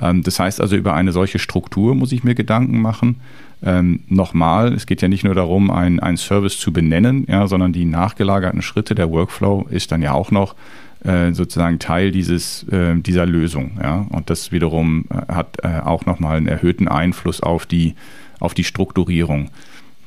Ähm, 0.00 0.22
das 0.22 0.38
heißt 0.38 0.60
also, 0.60 0.76
über 0.76 0.94
eine 0.94 1.12
solche 1.12 1.38
Struktur 1.38 1.94
muss 1.94 2.12
ich 2.12 2.24
mir 2.24 2.34
Gedanken 2.34 2.80
machen. 2.80 3.16
Ähm, 3.62 4.00
Nochmal, 4.08 4.72
es 4.72 4.86
geht 4.86 5.02
ja 5.02 5.08
nicht 5.08 5.24
nur 5.24 5.34
darum, 5.34 5.70
einen 5.70 6.16
Service 6.16 6.58
zu 6.58 6.72
benennen, 6.72 7.26
ja, 7.28 7.46
sondern 7.46 7.72
die 7.72 7.84
nachgelagerten 7.84 8.62
Schritte, 8.62 8.94
der 8.94 9.10
Workflow 9.10 9.66
ist 9.68 9.92
dann 9.92 10.00
ja 10.00 10.12
auch 10.12 10.30
noch 10.30 10.54
äh, 11.04 11.32
sozusagen 11.32 11.78
Teil 11.78 12.10
dieses, 12.10 12.64
äh, 12.64 12.94
dieser 12.96 13.26
Lösung. 13.26 13.78
Ja? 13.82 14.06
Und 14.10 14.30
das 14.30 14.52
wiederum 14.52 15.06
äh, 15.10 15.32
hat 15.32 15.58
äh, 15.62 15.80
auch 15.80 16.06
nochmal 16.06 16.36
einen 16.36 16.48
erhöhten 16.48 16.88
Einfluss 16.88 17.42
auf 17.42 17.66
die, 17.66 17.94
auf 18.38 18.54
die 18.54 18.64
Strukturierung. 18.64 19.50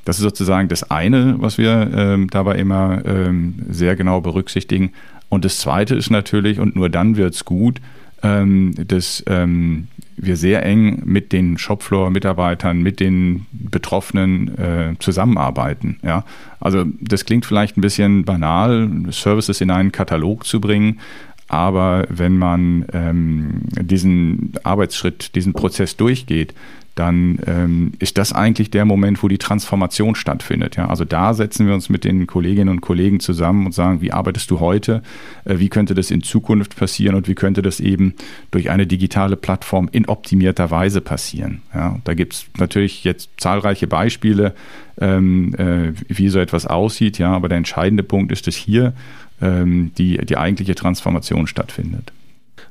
Das 0.05 0.17
ist 0.17 0.23
sozusagen 0.23 0.67
das 0.67 0.91
eine, 0.91 1.35
was 1.39 1.57
wir 1.57 1.89
ähm, 1.95 2.29
dabei 2.29 2.55
immer 2.55 3.01
ähm, 3.05 3.55
sehr 3.69 3.95
genau 3.95 4.21
berücksichtigen. 4.21 4.91
Und 5.29 5.45
das 5.45 5.57
zweite 5.57 5.95
ist 5.95 6.09
natürlich, 6.09 6.59
und 6.59 6.75
nur 6.75 6.89
dann 6.89 7.15
wird 7.15 7.33
es 7.33 7.45
gut, 7.45 7.79
ähm, 8.21 8.73
dass 8.75 9.23
ähm, 9.27 9.87
wir 10.15 10.37
sehr 10.37 10.65
eng 10.65 11.01
mit 11.05 11.31
den 11.31 11.57
Shopfloor-Mitarbeitern, 11.57 12.81
mit 12.81 12.99
den 12.99 13.45
Betroffenen 13.51 14.57
äh, 14.57 14.93
zusammenarbeiten. 14.99 15.97
Ja? 16.03 16.25
Also 16.59 16.85
das 16.99 17.25
klingt 17.25 17.45
vielleicht 17.45 17.77
ein 17.77 17.81
bisschen 17.81 18.25
banal, 18.25 18.89
Services 19.09 19.61
in 19.61 19.71
einen 19.71 19.91
Katalog 19.91 20.45
zu 20.45 20.61
bringen, 20.61 20.99
aber 21.47 22.05
wenn 22.09 22.37
man 22.37 22.85
ähm, 22.93 23.61
diesen 23.79 24.53
Arbeitsschritt, 24.63 25.35
diesen 25.35 25.53
Prozess 25.53 25.97
durchgeht, 25.97 26.53
dann 26.95 27.39
ähm, 27.47 27.93
ist 27.97 28.17
das 28.19 28.33
eigentlich 28.33 28.69
der 28.69 28.85
Moment, 28.85 29.23
wo 29.23 29.27
die 29.27 29.39
Transformation 29.39 30.13
stattfindet. 30.13 30.75
Ja? 30.75 30.89
Also 30.89 31.05
da 31.05 31.33
setzen 31.33 31.65
wir 31.65 31.73
uns 31.73 31.89
mit 31.89 32.03
den 32.03 32.27
Kolleginnen 32.27 32.69
und 32.69 32.81
Kollegen 32.81 33.19
zusammen 33.19 33.65
und 33.65 33.71
sagen, 33.71 34.01
wie 34.01 34.11
arbeitest 34.11 34.51
du 34.51 34.59
heute, 34.59 35.01
äh, 35.45 35.57
wie 35.57 35.69
könnte 35.69 35.95
das 35.95 36.11
in 36.11 36.21
Zukunft 36.21 36.75
passieren 36.75 37.15
und 37.15 37.27
wie 37.27 37.35
könnte 37.35 37.63
das 37.63 37.79
eben 37.79 38.13
durch 38.51 38.69
eine 38.69 38.85
digitale 38.85 39.35
Plattform 39.35 39.89
in 39.91 40.07
optimierter 40.07 40.69
Weise 40.69 41.01
passieren. 41.01 41.63
Ja? 41.73 41.99
Da 42.03 42.13
gibt 42.13 42.33
es 42.33 42.45
natürlich 42.59 43.03
jetzt 43.03 43.29
zahlreiche 43.37 43.87
Beispiele, 43.87 44.53
ähm, 45.01 45.55
äh, 45.55 45.93
wie 46.07 46.29
so 46.29 46.39
etwas 46.39 46.67
aussieht, 46.67 47.17
ja, 47.17 47.33
aber 47.33 47.49
der 47.49 47.57
entscheidende 47.57 48.03
Punkt 48.03 48.31
ist, 48.31 48.45
dass 48.45 48.55
hier 48.55 48.93
ähm, 49.41 49.91
die, 49.97 50.17
die 50.17 50.37
eigentliche 50.37 50.75
Transformation 50.75 51.47
stattfindet. 51.47 52.11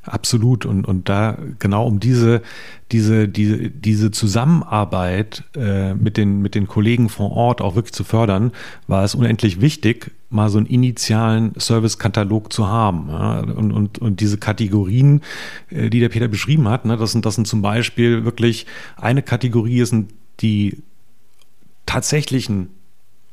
Absolut. 0.05 0.67
Und, 0.67 0.87
und 0.87 1.09
da 1.09 1.39
genau 1.61 1.87
um 1.87 2.01
diese, 2.01 2.43
diese, 2.91 3.29
diese, 3.29 3.71
diese 3.71 4.11
Zusammenarbeit 4.11 5.45
äh, 5.55 5.95
mit, 5.95 6.17
den, 6.17 6.43
mit 6.43 6.57
den 6.57 6.67
Kollegen 6.67 7.09
vor 7.09 7.31
Ort 7.33 7.61
auch 7.61 7.77
wirklich 7.77 7.93
zu 7.93 8.03
fördern, 8.03 8.51
war 8.89 9.05
es 9.05 9.15
unendlich 9.15 9.61
wichtig, 9.61 10.11
mal 10.29 10.49
so 10.51 10.59
einen 10.59 10.67
initialen 10.67 11.53
Servicekatalog 11.57 12.53
zu 12.53 12.67
haben. 12.67 13.09
Ja? 13.11 13.41
Und, 13.41 13.73
und, 13.73 13.99
und 14.01 14.21
diese 14.21 14.39
Kategorien, 14.39 15.23
äh, 15.71 15.89
die 15.89 16.01
der 16.01 16.09
Peter 16.09 16.27
beschrieben 16.27 16.69
hat, 16.69 16.85
ne, 16.85 16.97
das, 16.97 17.13
sind, 17.13 17.25
das 17.25 17.37
sind 17.37 17.47
zum 17.47 17.63
Beispiel 17.63 18.25
wirklich 18.25 18.67
eine 18.97 19.23
Kategorie 19.23 19.85
sind 19.85 20.13
die 20.41 20.83
tatsächlichen 21.87 22.71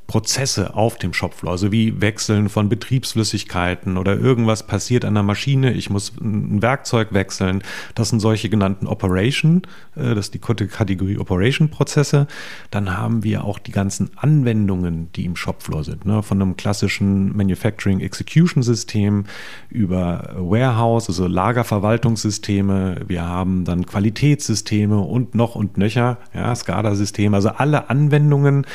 Prozesse 0.09 0.73
auf 0.73 0.97
dem 0.97 1.13
Shopfloor, 1.13 1.51
also 1.51 1.71
wie 1.71 2.01
Wechseln 2.01 2.49
von 2.49 2.67
Betriebsflüssigkeiten 2.67 3.95
oder 3.95 4.17
irgendwas 4.17 4.65
passiert 4.65 5.05
an 5.05 5.13
der 5.13 5.21
Maschine, 5.21 5.71
ich 5.71 5.91
muss 5.91 6.13
ein 6.19 6.63
Werkzeug 6.63 7.13
wechseln. 7.13 7.61
Das 7.93 8.09
sind 8.09 8.19
solche 8.19 8.49
genannten 8.49 8.87
Operation, 8.87 9.61
äh, 9.95 10.15
das 10.15 10.29
ist 10.29 10.33
die 10.33 10.39
Kategorie 10.39 11.19
Operation-Prozesse. 11.19 12.25
Dann 12.71 12.97
haben 12.97 13.23
wir 13.23 13.43
auch 13.43 13.59
die 13.59 13.71
ganzen 13.71 14.09
Anwendungen, 14.15 15.09
die 15.15 15.25
im 15.25 15.35
Shopfloor 15.35 15.83
sind, 15.83 16.07
ne? 16.07 16.23
von 16.23 16.41
einem 16.41 16.57
klassischen 16.57 17.37
Manufacturing 17.37 17.99
Execution 17.99 18.63
System 18.63 19.25
über 19.69 20.33
Warehouse, 20.37 21.07
also 21.07 21.27
Lagerverwaltungssysteme. 21.27 23.01
Wir 23.07 23.27
haben 23.27 23.63
dann 23.63 23.85
Qualitätssysteme 23.85 24.99
und 24.99 25.35
noch 25.35 25.53
und 25.53 25.77
nöcher, 25.77 26.17
ja, 26.33 26.55
SCADA-Systeme, 26.55 27.35
also 27.35 27.49
alle 27.49 27.91
Anwendungen, 27.91 28.65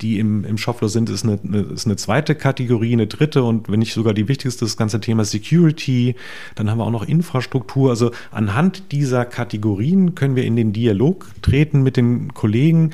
die 0.00 0.18
im, 0.18 0.44
im 0.44 0.58
Shopfloor 0.58 0.79
sind, 0.88 1.10
ist 1.10 1.24
eine, 1.24 1.38
ist 1.72 1.86
eine 1.86 1.96
zweite 1.96 2.34
Kategorie, 2.34 2.92
eine 2.92 3.06
dritte 3.06 3.42
und 3.42 3.68
wenn 3.68 3.80
nicht 3.80 3.92
sogar 3.92 4.14
die 4.14 4.28
wichtigste, 4.28 4.64
das 4.64 4.76
ganze 4.76 5.00
Thema 5.00 5.24
Security. 5.24 6.14
Dann 6.54 6.70
haben 6.70 6.78
wir 6.78 6.84
auch 6.84 6.90
noch 6.90 7.06
Infrastruktur. 7.06 7.90
Also 7.90 8.10
anhand 8.30 8.92
dieser 8.92 9.24
Kategorien 9.24 10.14
können 10.14 10.36
wir 10.36 10.44
in 10.44 10.56
den 10.56 10.72
Dialog 10.72 11.26
treten 11.42 11.82
mit 11.82 11.96
den 11.96 12.34
Kollegen. 12.34 12.90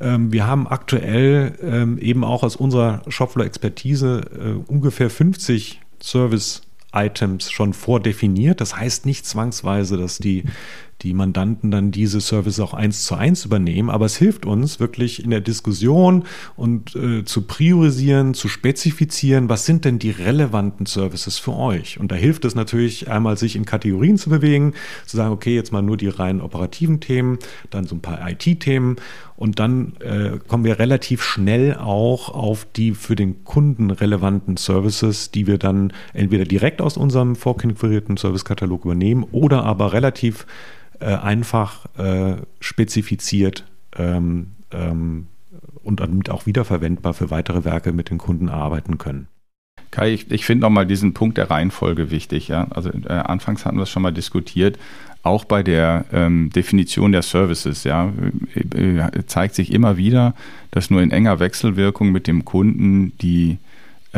Ähm, 0.00 0.32
wir 0.32 0.46
haben 0.46 0.66
aktuell 0.66 1.58
ähm, 1.62 1.98
eben 1.98 2.24
auch 2.24 2.42
aus 2.42 2.56
unserer 2.56 3.02
Shopfloor-Expertise 3.08 4.20
äh, 4.32 4.70
ungefähr 4.70 5.10
50 5.10 5.80
Service 6.00 6.62
Items 6.92 7.50
schon 7.50 7.74
vordefiniert. 7.74 8.60
Das 8.60 8.76
heißt 8.76 9.04
nicht 9.04 9.26
zwangsweise, 9.26 9.96
dass 9.96 10.18
die 10.18 10.44
die 11.02 11.14
Mandanten 11.14 11.70
dann 11.70 11.92
diese 11.92 12.20
Services 12.20 12.60
auch 12.60 12.74
eins 12.74 13.04
zu 13.04 13.14
eins 13.14 13.44
übernehmen. 13.44 13.88
Aber 13.88 14.06
es 14.06 14.16
hilft 14.16 14.46
uns 14.46 14.80
wirklich 14.80 15.22
in 15.22 15.30
der 15.30 15.40
Diskussion 15.40 16.24
und 16.56 16.96
äh, 16.96 17.24
zu 17.24 17.42
priorisieren, 17.42 18.34
zu 18.34 18.48
spezifizieren, 18.48 19.48
was 19.48 19.64
sind 19.64 19.84
denn 19.84 19.98
die 19.98 20.10
relevanten 20.10 20.86
Services 20.86 21.38
für 21.38 21.54
euch? 21.54 22.00
Und 22.00 22.10
da 22.10 22.16
hilft 22.16 22.44
es 22.44 22.54
natürlich 22.54 23.08
einmal, 23.08 23.36
sich 23.36 23.54
in 23.54 23.64
Kategorien 23.64 24.18
zu 24.18 24.30
bewegen, 24.30 24.74
zu 25.06 25.16
sagen, 25.16 25.32
okay, 25.32 25.54
jetzt 25.54 25.72
mal 25.72 25.82
nur 25.82 25.96
die 25.96 26.08
rein 26.08 26.40
operativen 26.40 27.00
Themen, 27.00 27.38
dann 27.70 27.84
so 27.84 27.94
ein 27.94 28.00
paar 28.00 28.28
IT-Themen 28.28 28.96
und 29.36 29.60
dann 29.60 29.92
äh, 30.00 30.38
kommen 30.48 30.64
wir 30.64 30.80
relativ 30.80 31.22
schnell 31.22 31.76
auch 31.76 32.28
auf 32.28 32.66
die 32.74 32.92
für 32.92 33.14
den 33.14 33.44
Kunden 33.44 33.92
relevanten 33.92 34.56
Services, 34.56 35.30
die 35.30 35.46
wir 35.46 35.58
dann 35.58 35.92
entweder 36.12 36.44
direkt 36.44 36.82
aus 36.82 36.96
unserem 36.96 37.36
vorkonfigurierten 37.36 38.16
Servicekatalog 38.16 38.84
übernehmen 38.84 39.24
oder 39.30 39.62
aber 39.62 39.92
relativ 39.92 40.44
äh, 41.00 41.14
einfach 41.14 41.86
äh, 41.96 42.36
spezifiziert 42.60 43.64
ähm, 43.96 44.52
ähm, 44.72 45.26
und 45.82 46.00
damit 46.00 46.30
auch 46.30 46.46
wiederverwendbar 46.46 47.14
für 47.14 47.30
weitere 47.30 47.64
Werke 47.64 47.92
mit 47.92 48.10
den 48.10 48.18
Kunden 48.18 48.48
arbeiten 48.48 48.98
können. 48.98 49.28
Kai, 49.90 50.12
ich, 50.12 50.30
ich 50.30 50.44
finde 50.44 50.62
nochmal 50.62 50.86
diesen 50.86 51.14
Punkt 51.14 51.38
der 51.38 51.50
Reihenfolge 51.50 52.10
wichtig. 52.10 52.48
Ja? 52.48 52.66
Also 52.70 52.90
äh, 52.90 53.08
anfangs 53.12 53.64
hatten 53.64 53.76
wir 53.76 53.84
es 53.84 53.90
schon 53.90 54.02
mal 54.02 54.12
diskutiert. 54.12 54.78
Auch 55.22 55.44
bei 55.44 55.62
der 55.62 56.04
ähm, 56.12 56.50
Definition 56.50 57.12
der 57.12 57.22
Services 57.22 57.84
ja, 57.84 58.12
äh, 58.54 58.98
äh, 58.98 59.26
zeigt 59.26 59.54
sich 59.54 59.72
immer 59.72 59.96
wieder, 59.96 60.34
dass 60.70 60.90
nur 60.90 61.02
in 61.02 61.10
enger 61.10 61.40
Wechselwirkung 61.40 62.12
mit 62.12 62.26
dem 62.26 62.44
Kunden 62.44 63.16
die 63.18 63.58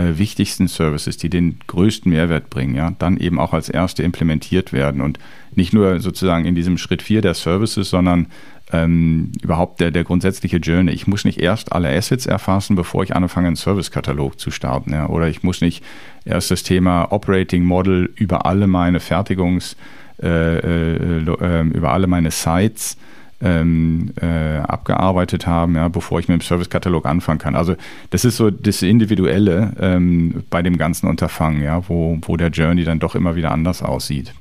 äh, 0.01 0.19
wichtigsten 0.19 0.69
Services, 0.69 1.17
die 1.17 1.31
den 1.31 1.59
größten 1.67 2.11
Mehrwert 2.11 2.51
bringen, 2.51 2.75
ja, 2.75 2.93
dann 2.99 3.17
eben 3.17 3.39
auch 3.39 3.53
als 3.53 3.69
erste 3.69 4.03
implementiert 4.03 4.73
werden. 4.73 5.01
Und 5.01 5.19
nicht 5.55 5.73
nur 5.73 6.01
sozusagen 6.01 6.45
in 6.45 6.55
diesem 6.55 6.79
Schritt 6.79 7.03
4 7.03 7.21
der 7.21 7.35
Services, 7.35 7.91
sondern 7.91 8.27
ähm, 8.73 9.33
überhaupt 9.43 9.81
der, 9.81 9.91
der 9.91 10.05
grundsätzliche 10.05 10.59
Journey. 10.59 10.93
Ich 10.93 11.07
muss 11.07 11.25
nicht 11.25 11.41
erst 11.41 11.73
alle 11.73 11.89
Assets 11.95 12.27
erfassen, 12.27 12.77
bevor 12.77 13.03
ich 13.03 13.15
anfange, 13.17 13.49
einen 13.49 13.57
Servicekatalog 13.57 14.39
zu 14.39 14.51
starten. 14.51 14.93
Ja? 14.93 15.09
Oder 15.09 15.29
ich 15.29 15.43
muss 15.43 15.61
nicht 15.61 15.85
erst 16.25 16.51
das 16.51 16.63
Thema 16.63 17.11
Operating 17.11 17.65
Model 17.65 18.13
über 18.17 18.47
alle 18.47 18.67
meine 18.67 18.99
Fertigungs- 18.99 19.77
äh, 20.23 20.59
äh, 20.59 21.25
äh, 21.25 21.63
über 21.63 21.93
alle 21.93 22.07
meine 22.07 22.31
Sites 22.31 22.99
ähm, 23.41 24.13
äh, 24.21 24.59
abgearbeitet 24.59 25.47
haben, 25.47 25.77
ja, 25.77 25.89
bevor 25.89 26.21
ich 26.21 26.29
mit 26.29 26.41
dem 26.41 26.45
Servicekatalog 26.45 27.07
anfangen 27.07 27.39
kann. 27.39 27.55
Also 27.55 27.75
das 28.11 28.25
ist 28.25 28.37
so 28.37 28.51
das 28.51 28.83
Individuelle 28.83 29.73
ähm, 29.81 30.45
bei 30.51 30.63
dem 30.63 30.77
ganzen 30.77 31.09
Unterfangen, 31.09 31.63
ja, 31.63 31.89
wo, 31.89 32.19
wo 32.23 32.37
der 32.37 32.49
Journey 32.49 32.85
dann 32.85 32.99
doch 32.99 33.15
immer 33.15 33.37
wieder 33.37 33.51
anders 33.51 33.83
aussieht. 33.83 34.35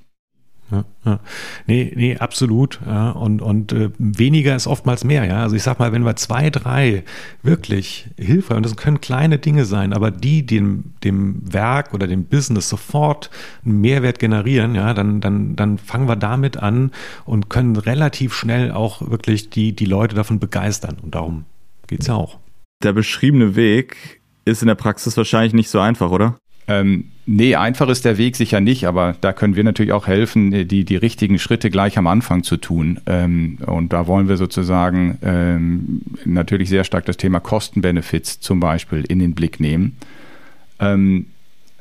Ja, 0.72 0.86
ja. 1.06 1.20
Nee, 1.66 1.92
nee, 1.96 2.18
absolut. 2.18 2.80
Ja. 2.86 3.12
Und, 3.12 3.42
und 3.42 3.72
äh, 3.72 3.90
weniger 3.98 4.56
ist 4.56 4.68
oftmals 4.68 5.04
mehr, 5.04 5.26
ja. 5.26 5.42
Also 5.42 5.56
ich 5.56 5.64
sag 5.64 5.80
mal, 5.80 5.92
wenn 5.92 6.04
wir 6.04 6.16
zwei, 6.16 6.50
drei 6.50 7.04
wirklich 7.42 8.08
hilfreich, 8.18 8.58
und 8.58 8.66
das 8.66 8.76
können 8.76 9.02
kleine 9.02 9.40
Dinge 9.40 9.66
sein, 9.66 9.94
aber 9.94 10.12
die 10.12 10.46
dem, 10.46 10.94
dem 11.04 11.42
Werk 11.52 11.94
oder 11.94 12.08
dem 12.08 12.26
Business 12.26 12.70
sofort 12.70 13.30
einen 13.66 13.82
Mehrwert 13.82 14.20
generieren, 14.20 14.76
ja, 14.76 14.94
dann, 14.94 15.22
dann, 15.22 15.56
dann 15.56 15.78
fangen 15.78 16.08
wir 16.08 16.16
damit 16.16 16.58
an 16.58 16.92
und 17.26 17.50
können 17.50 17.76
relativ 17.76 18.34
schnell 18.34 18.72
auch 18.72 19.10
wirklich 19.10 19.50
die, 19.50 19.76
die 19.76 19.86
Leute 19.86 20.16
davon 20.16 20.40
begeistern. 20.40 20.98
Und 21.02 21.16
darum 21.16 21.46
geht's 21.88 22.08
ja 22.08 22.16
auch. 22.16 22.38
Der 22.84 22.94
beschriebene 22.94 23.56
Weg 23.56 24.22
ist 24.46 24.62
in 24.62 24.68
der 24.68 24.76
Praxis 24.76 25.18
wahrscheinlich 25.18 25.54
nicht 25.54 25.70
so 25.70 25.80
einfach, 25.80 26.12
oder? 26.12 26.38
Ähm, 26.70 27.06
nee, 27.26 27.56
einfach 27.56 27.90
ist 27.90 28.06
der 28.06 28.20
Weg 28.20 28.36
sicher 28.36 28.62
nicht, 28.62 28.86
aber 28.86 29.16
da 29.22 29.34
können 29.34 29.56
wir 29.56 29.64
natürlich 29.64 29.92
auch 29.92 30.06
helfen, 30.06 30.68
die, 30.68 30.86
die 30.86 30.96
richtigen 30.96 31.40
Schritte 31.40 31.72
gleich 31.72 31.98
am 31.98 32.06
Anfang 32.06 32.44
zu 32.44 32.58
tun. 32.58 33.00
Ähm, 33.08 33.58
und 33.66 33.92
da 33.92 34.06
wollen 34.06 34.30
wir 34.30 34.38
sozusagen 34.38 35.18
ähm, 35.24 36.02
natürlich 36.26 36.70
sehr 36.70 36.84
stark 36.84 37.06
das 37.06 37.18
Thema 37.18 37.40
Kostenbenefits 37.40 38.40
zum 38.40 38.60
Beispiel 38.60 39.04
in 39.04 39.18
den 39.18 39.34
Blick 39.34 39.60
nehmen. 39.60 39.98
Ähm, 40.80 41.26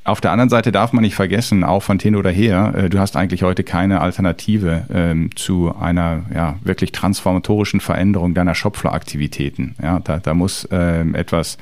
auf 0.04 0.22
der 0.22 0.32
anderen 0.32 0.48
Seite 0.48 0.72
darf 0.72 0.94
man 0.94 1.02
nicht 1.02 1.14
vergessen, 1.14 1.64
auch 1.64 1.82
von 1.82 1.98
hin 1.98 2.16
oder 2.16 2.30
her, 2.30 2.72
äh, 2.74 2.88
du 2.88 2.98
hast 2.98 3.14
eigentlich 3.14 3.42
heute 3.42 3.64
keine 3.64 4.00
Alternative 4.00 4.86
ähm, 4.90 5.36
zu 5.36 5.76
einer 5.78 6.22
ja, 6.34 6.56
wirklich 6.64 6.92
transformatorischen 6.92 7.80
Veränderung 7.80 8.32
deiner 8.32 8.54
Shopfloor-Aktivitäten. 8.54 9.74
Ja, 9.82 10.00
da, 10.00 10.18
da 10.18 10.32
muss 10.32 10.66
ähm, 10.70 11.14
etwas 11.14 11.58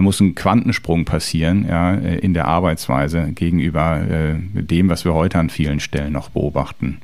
muss 0.00 0.20
ein 0.20 0.34
Quantensprung 0.34 1.04
passieren 1.04 1.66
ja, 1.68 1.92
in 1.92 2.34
der 2.34 2.46
Arbeitsweise 2.46 3.32
gegenüber 3.34 4.00
äh, 4.00 4.34
dem, 4.38 4.88
was 4.88 5.04
wir 5.04 5.14
heute 5.14 5.38
an 5.38 5.50
vielen 5.50 5.80
Stellen 5.80 6.12
noch 6.12 6.30
beobachten. 6.30 6.98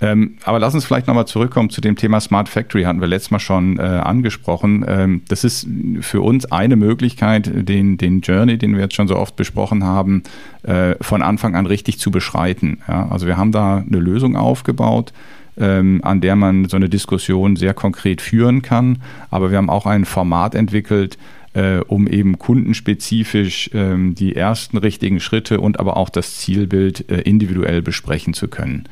Ähm, 0.00 0.36
aber 0.44 0.60
lass 0.60 0.74
uns 0.74 0.84
vielleicht 0.84 1.08
nochmal 1.08 1.26
zurückkommen 1.26 1.70
zu 1.70 1.80
dem 1.80 1.96
Thema 1.96 2.20
Smart 2.20 2.48
Factory, 2.48 2.84
hatten 2.84 3.00
wir 3.00 3.08
letztes 3.08 3.32
Mal 3.32 3.40
schon 3.40 3.78
äh, 3.78 3.82
angesprochen. 3.82 4.84
Ähm, 4.86 5.22
das 5.28 5.42
ist 5.42 5.66
für 6.00 6.20
uns 6.20 6.44
eine 6.52 6.76
Möglichkeit, 6.76 7.50
den, 7.52 7.96
den 7.96 8.20
Journey, 8.20 8.58
den 8.58 8.74
wir 8.74 8.82
jetzt 8.82 8.94
schon 8.94 9.08
so 9.08 9.16
oft 9.16 9.34
besprochen 9.34 9.82
haben, 9.82 10.22
äh, 10.62 10.94
von 11.00 11.22
Anfang 11.22 11.56
an 11.56 11.66
richtig 11.66 11.98
zu 11.98 12.12
beschreiten. 12.12 12.78
Ja? 12.86 13.08
Also 13.08 13.26
wir 13.26 13.36
haben 13.36 13.50
da 13.50 13.78
eine 13.78 13.98
Lösung 13.98 14.36
aufgebaut, 14.36 15.12
ähm, 15.58 16.00
an 16.02 16.20
der 16.20 16.36
man 16.36 16.68
so 16.68 16.76
eine 16.76 16.88
Diskussion 16.88 17.56
sehr 17.56 17.74
konkret 17.74 18.20
führen 18.20 18.62
kann. 18.62 19.02
Aber 19.30 19.50
wir 19.50 19.58
haben 19.58 19.70
auch 19.70 19.86
ein 19.86 20.04
Format 20.04 20.54
entwickelt, 20.54 21.18
äh, 21.54 21.78
um 21.78 22.06
eben 22.06 22.38
kundenspezifisch 22.38 23.70
ähm, 23.74 24.14
die 24.14 24.36
ersten 24.36 24.78
richtigen 24.78 25.20
Schritte 25.20 25.60
und 25.60 25.80
aber 25.80 25.96
auch 25.96 26.08
das 26.08 26.36
Zielbild 26.36 27.10
äh, 27.10 27.20
individuell 27.22 27.82
besprechen 27.82 28.34
zu 28.34 28.48
können. 28.48 28.84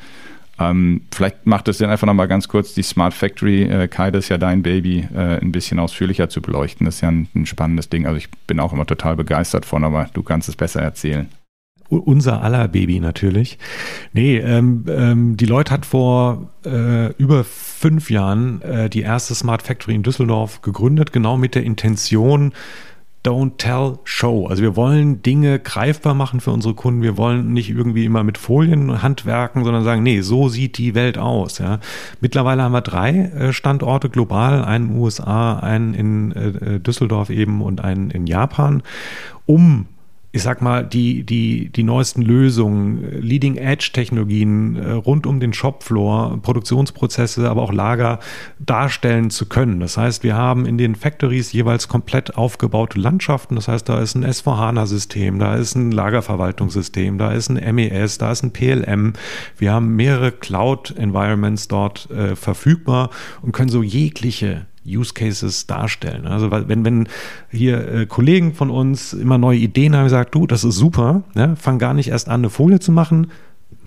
Ähm, 0.59 1.01
vielleicht 1.11 1.45
macht 1.45 1.67
es 1.67 1.77
Sinn, 1.77 1.89
einfach 1.89 2.07
nochmal 2.07 2.27
ganz 2.27 2.47
kurz 2.47 2.73
die 2.73 2.81
Smart 2.81 3.13
Factory, 3.13 3.63
äh, 3.63 3.87
Kai, 3.87 4.09
das 4.09 4.25
ist 4.25 4.29
ja 4.29 4.39
dein 4.39 4.63
Baby, 4.63 5.07
äh, 5.13 5.39
ein 5.39 5.51
bisschen 5.51 5.77
ausführlicher 5.77 6.29
zu 6.29 6.41
beleuchten. 6.41 6.85
Das 6.85 6.95
ist 6.95 7.01
ja 7.01 7.09
ein, 7.09 7.27
ein 7.35 7.45
spannendes 7.45 7.89
Ding. 7.89 8.07
Also 8.07 8.17
ich 8.17 8.29
bin 8.47 8.59
auch 8.59 8.73
immer 8.73 8.87
total 8.87 9.15
begeistert 9.15 9.65
von, 9.65 9.83
aber 9.83 10.09
du 10.13 10.23
kannst 10.23 10.49
es 10.49 10.55
besser 10.55 10.81
erzählen 10.81 11.29
unser 11.89 12.41
aller 12.43 12.67
Baby 12.67 12.99
natürlich. 12.99 13.57
Nee, 14.13 14.37
ähm, 14.37 14.85
ähm, 14.87 15.37
die 15.37 15.45
Leute 15.45 15.71
hat 15.71 15.85
vor 15.85 16.51
äh, 16.65 17.13
über 17.13 17.43
fünf 17.43 18.09
Jahren 18.09 18.61
äh, 18.61 18.89
die 18.89 19.01
erste 19.01 19.35
Smart 19.35 19.61
Factory 19.61 19.95
in 19.95 20.03
Düsseldorf 20.03 20.61
gegründet, 20.61 21.13
genau 21.13 21.37
mit 21.37 21.55
der 21.55 21.63
Intention, 21.63 22.53
Don't 23.27 23.57
Tell 23.57 23.99
Show. 24.05 24.47
Also 24.47 24.63
wir 24.63 24.77
wollen 24.77 25.21
Dinge 25.21 25.59
greifbar 25.59 26.13
machen 26.13 26.39
für 26.39 26.51
unsere 26.51 26.75
Kunden. 26.75 27.01
Wir 27.01 27.17
wollen 27.17 27.51
nicht 27.51 27.69
irgendwie 27.69 28.05
immer 28.05 28.23
mit 28.23 28.37
Folien 28.37 29.01
handwerken, 29.01 29.65
sondern 29.65 29.83
sagen, 29.83 30.01
nee, 30.01 30.21
so 30.21 30.47
sieht 30.47 30.77
die 30.77 30.95
Welt 30.95 31.17
aus. 31.17 31.57
Ja. 31.57 31.79
Mittlerweile 32.21 32.63
haben 32.63 32.71
wir 32.71 32.81
drei 32.81 33.11
äh, 33.11 33.53
Standorte 33.53 34.09
global, 34.09 34.63
einen 34.63 34.91
in 34.91 34.97
USA, 34.97 35.59
einen 35.59 35.93
in 35.93 36.31
äh, 36.31 36.79
Düsseldorf 36.79 37.29
eben 37.29 37.61
und 37.61 37.83
einen 37.83 38.11
in 38.11 38.27
Japan, 38.27 38.81
um 39.45 39.87
ich 40.33 40.43
sag 40.43 40.61
mal, 40.61 40.85
die, 40.85 41.23
die, 41.23 41.69
die 41.69 41.83
neuesten 41.83 42.21
Lösungen, 42.21 43.21
Leading-Edge-Technologien 43.21 44.75
äh, 44.75 44.91
rund 44.91 45.25
um 45.25 45.39
den 45.39 45.53
Shopfloor, 45.53 46.39
Produktionsprozesse, 46.41 47.49
aber 47.49 47.61
auch 47.61 47.71
Lager 47.71 48.19
darstellen 48.59 49.29
zu 49.29 49.45
können. 49.45 49.79
Das 49.79 49.97
heißt, 49.97 50.23
wir 50.23 50.35
haben 50.35 50.65
in 50.65 50.77
den 50.77 50.95
Factories 50.95 51.53
jeweils 51.53 51.87
komplett 51.87 52.35
aufgebaute 52.35 52.99
Landschaften. 52.99 53.55
Das 53.55 53.69
heißt, 53.69 53.87
da 53.87 53.99
ist 53.99 54.15
ein 54.15 54.25
S4HANA-System, 54.25 55.39
da 55.39 55.55
ist 55.55 55.75
ein 55.75 55.91
Lagerverwaltungssystem, 55.91 57.17
da 57.17 57.31
ist 57.31 57.49
ein 57.49 57.75
MES, 57.75 58.17
da 58.17 58.31
ist 58.31 58.43
ein 58.43 58.51
PLM. 58.51 59.13
Wir 59.57 59.71
haben 59.71 59.95
mehrere 59.95 60.33
Cloud-Environments 60.33 61.69
dort 61.69 62.11
äh, 62.11 62.35
verfügbar 62.35 63.11
und 63.41 63.53
können 63.53 63.69
so 63.69 63.81
jegliche 63.81 64.65
Use 64.87 65.13
Cases 65.13 65.67
darstellen. 65.67 66.25
Also 66.25 66.51
wenn, 66.51 66.85
wenn 66.85 67.07
hier 67.51 67.87
äh, 67.87 68.05
Kollegen 68.05 68.53
von 68.53 68.69
uns 68.69 69.13
immer 69.13 69.37
neue 69.37 69.57
Ideen 69.57 69.95
haben, 69.95 70.05
gesagt, 70.05 70.33
du, 70.33 70.47
das 70.47 70.63
ist 70.63 70.75
super, 70.75 71.23
ja, 71.35 71.55
fang 71.55 71.79
gar 71.79 71.93
nicht 71.93 72.09
erst 72.09 72.29
an, 72.29 72.41
eine 72.41 72.49
Folie 72.49 72.79
zu 72.79 72.91
machen, 72.91 73.27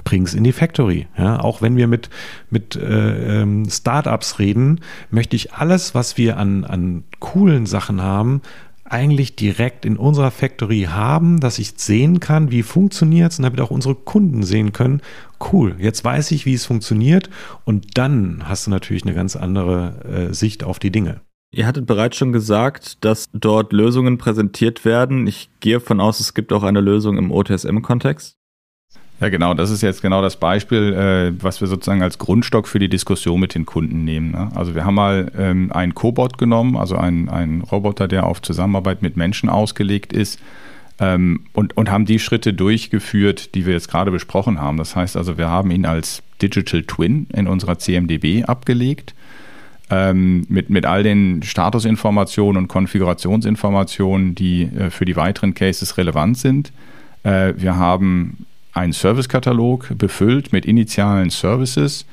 bring 0.05 0.25
es 0.25 0.35
in 0.35 0.45
die 0.45 0.53
Factory. 0.53 1.07
Ja, 1.17 1.41
auch 1.41 1.63
wenn 1.63 1.77
wir 1.77 1.87
mit, 1.87 2.11
mit 2.51 2.77
äh, 2.77 3.43
ähm, 3.43 3.69
Startups 3.69 4.39
reden, 4.39 4.81
möchte 5.11 5.37
ich 5.37 5.53
alles, 5.53 5.95
was 5.95 6.17
wir 6.17 6.37
an, 6.37 6.65
an 6.65 7.05
coolen 7.19 7.67
Sachen 7.67 8.03
haben, 8.03 8.43
eigentlich 8.85 9.37
direkt 9.37 9.85
in 9.85 9.97
unserer 9.97 10.33
Factory 10.33 10.89
haben, 10.91 11.39
dass 11.39 11.61
ich 11.61 11.75
sehen 11.77 12.19
kann, 12.19 12.51
wie 12.51 12.65
funktioniert 12.65 13.31
es 13.31 13.39
und 13.39 13.45
damit 13.45 13.61
auch 13.61 13.71
unsere 13.71 13.95
Kunden 13.95 14.43
sehen 14.43 14.73
können, 14.73 15.01
cool, 15.53 15.77
jetzt 15.79 16.05
weiß 16.05 16.31
ich, 16.33 16.47
wie 16.47 16.55
es 16.55 16.67
funktioniert 16.67 17.31
und 17.65 17.99
dann 17.99 18.43
hast 18.45 18.67
du 18.67 18.71
natürlich 18.71 19.05
eine 19.05 19.15
ganz 19.15 19.37
andere 19.37 20.29
äh, 20.31 20.35
Sicht 20.35 20.65
auf 20.65 20.79
die 20.79 20.91
Dinge. 20.91 21.21
Ihr 21.53 21.67
hattet 21.67 21.87
bereits 21.87 22.17
schon 22.17 22.33
gesagt, 22.33 23.05
dass 23.05 23.29
dort 23.33 23.73
Lösungen 23.73 24.19
präsentiert 24.19 24.85
werden. 24.85 25.27
Ich 25.27 25.51
gehe 25.59 25.81
von 25.81 26.01
aus, 26.01 26.21
es 26.21 26.35
gibt 26.35 26.53
auch 26.53 26.63
eine 26.63 26.81
Lösung 26.81 27.19
im 27.19 27.33
OTSM-Kontext. 27.33 28.37
Ja, 29.21 29.29
genau. 29.29 29.53
Das 29.53 29.71
ist 29.71 29.83
jetzt 29.83 30.01
genau 30.01 30.23
das 30.23 30.37
Beispiel, 30.37 30.95
äh, 30.95 31.43
was 31.43 31.61
wir 31.61 31.69
sozusagen 31.69 32.03
als 32.03 32.19
Grundstock 32.19 32.67
für 32.67 32.79
die 32.79 32.89
Diskussion 32.89 33.39
mit 33.39 33.55
den 33.55 33.67
Kunden 33.67 34.05
nehmen. 34.05 34.31
Ne? 34.31 34.51
Also 34.55 34.75
wir 34.75 34.85
haben 34.85 34.95
mal 34.95 35.31
ähm, 35.37 35.71
einen 35.73 35.95
Cobot 35.95 36.39
genommen, 36.39 36.77
also 36.77 36.97
einen, 36.97 37.61
Roboter, 37.63 38.09
der 38.09 38.27
auf 38.27 38.41
Zusammenarbeit 38.41 39.03
mit 39.03 39.17
Menschen 39.17 39.51
ausgelegt 39.51 40.13
ist 40.13 40.41
ähm, 41.01 41.47
und, 41.55 41.77
und 41.77 41.91
haben 41.91 42.05
die 42.05 42.19
Schritte 42.19 42.53
durchgeführt, 42.53 43.55
die 43.55 43.67
wir 43.67 43.73
jetzt 43.73 43.89
gerade 43.89 44.11
besprochen 44.11 44.61
haben. 44.61 44.77
Das 44.77 44.95
heißt 44.95 45.17
also, 45.17 45.39
wir 45.39 45.49
haben 45.49 45.71
ihn 45.71 45.87
als 45.87 46.23
Digital 46.43 46.83
Twin 46.83 47.27
in 47.33 47.49
unserer 47.49 47.79
CMDB 47.79 48.45
abgelegt. 48.45 49.15
Ähm, 49.93 50.47
mit, 50.49 50.71
mit 50.71 50.87
all 50.87 51.03
den 51.03 51.43
Statusinformationen 51.43 52.63
und 52.63 52.69
Konfigurationsinformationen, 52.69 54.37
die 54.37 54.63
äh, 54.63 54.91
für 54.91 55.05
die 55.05 55.17
weiteren 55.17 55.53
Cases 55.53 55.99
relevant 55.99 56.39
sind. 56.39 56.71
Äh, 57.25 57.55
wir 57.57 57.75
haben 57.75 58.47
einen 58.73 58.93
Servicekatalog 58.93 59.99
befüllt 59.99 60.53
mit 60.53 60.65
initialen 60.65 61.31
Services 61.31 62.07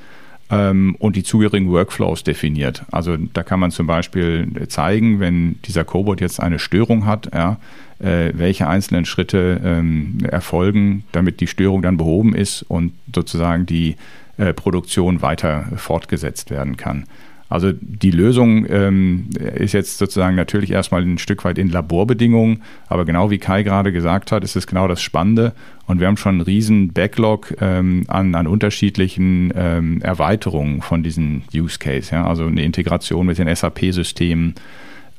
ähm, 0.50 0.96
und 1.00 1.16
die 1.16 1.24
zugehörigen 1.24 1.70
Workflows 1.70 2.24
definiert. 2.24 2.84
Also 2.92 3.18
da 3.18 3.44
kann 3.44 3.60
man 3.60 3.72
zum 3.72 3.88
Beispiel 3.88 4.48
zeigen, 4.68 5.20
wenn 5.20 5.62
dieser 5.64 5.84
Cobot 5.84 6.22
jetzt 6.22 6.40
eine 6.40 6.60
Störung 6.60 7.06
hat, 7.06 7.30
ja, 7.34 7.58
äh, 8.00 8.32
welche 8.34 8.68
einzelnen 8.68 9.06
Schritte 9.06 9.60
ähm, 9.64 10.20
erfolgen, 10.24 11.04
damit 11.12 11.40
die 11.42 11.48
Störung 11.48 11.82
dann 11.82 11.98
behoben 11.98 12.36
ist 12.36 12.64
und 12.64 12.94
sozusagen 13.14 13.66
die 13.66 13.96
äh, 14.38 14.54
Produktion 14.54 15.22
weiter 15.22 15.66
fortgesetzt 15.76 16.52
werden 16.52 16.78
kann. 16.78 17.06
Also 17.50 17.72
die 17.72 18.12
Lösung 18.12 18.66
ähm, 18.70 19.30
ist 19.56 19.74
jetzt 19.74 19.98
sozusagen 19.98 20.36
natürlich 20.36 20.72
erstmal 20.72 21.02
ein 21.02 21.18
Stück 21.18 21.46
weit 21.46 21.58
in 21.58 21.70
Laborbedingungen, 21.70 22.64
aber 22.88 23.06
genau 23.06 23.32
wie 23.32 23.38
Kai 23.38 23.64
gerade 23.64 23.92
gesagt 23.94 24.32
hat, 24.32 24.44
ist 24.44 24.56
es 24.56 24.68
genau 24.68 24.88
das 24.88 25.02
Spannende 25.02 25.54
und 25.86 26.00
wir 26.00 26.08
haben 26.08 26.18
schon 26.18 26.36
einen 26.36 26.42
riesen 26.42 26.92
Backlog 26.92 27.56
ähm, 27.62 28.04
an, 28.08 28.36
an 28.36 28.48
unterschiedlichen 28.48 29.54
ähm, 29.56 30.02
Erweiterungen 30.02 30.82
von 30.82 31.04
diesem 31.04 31.44
Use 31.56 31.80
Case. 31.80 32.14
Ja? 32.14 32.28
Also 32.28 32.46
eine 32.46 32.64
Integration 32.64 33.26
mit 33.26 33.38
den 33.38 33.54
SAP-Systemen, 33.54 34.56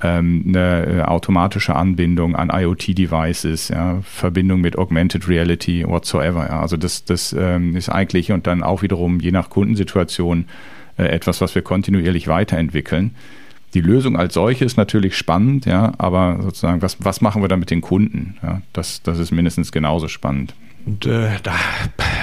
ähm, 0.02 0.44
eine 0.48 0.86
äh, 0.86 1.02
automatische 1.02 1.74
Anbindung 1.74 2.36
an 2.36 2.50
IoT-Devices, 2.52 3.68
ja? 3.70 4.00
Verbindung 4.02 4.60
mit 4.60 4.78
Augmented 4.78 5.28
Reality, 5.28 5.84
whatsoever. 5.84 6.46
Ja? 6.48 6.60
Also 6.60 6.76
das, 6.76 7.04
das 7.04 7.34
ähm, 7.36 7.74
ist 7.74 7.88
eigentlich 7.88 8.30
und 8.30 8.46
dann 8.46 8.62
auch 8.62 8.82
wiederum 8.82 9.18
je 9.18 9.32
nach 9.32 9.48
Kundensituation 9.48 10.44
etwas, 11.04 11.40
was 11.40 11.54
wir 11.54 11.62
kontinuierlich 11.62 12.28
weiterentwickeln. 12.28 13.14
Die 13.74 13.80
Lösung 13.80 14.16
als 14.16 14.34
solche 14.34 14.64
ist 14.64 14.76
natürlich 14.76 15.16
spannend, 15.16 15.66
ja, 15.66 15.92
aber 15.98 16.38
sozusagen, 16.42 16.80
was, 16.80 16.96
was 17.04 17.20
machen 17.20 17.42
wir 17.42 17.48
da 17.48 17.56
mit 17.56 17.70
den 17.70 17.82
Kunden? 17.82 18.36
Ja, 18.42 18.62
das, 18.72 19.02
das 19.02 19.18
ist 19.18 19.30
mindestens 19.30 19.72
genauso 19.72 20.08
spannend. 20.08 20.54
Und 20.86 21.04
äh, 21.04 21.28
da, 21.42 21.54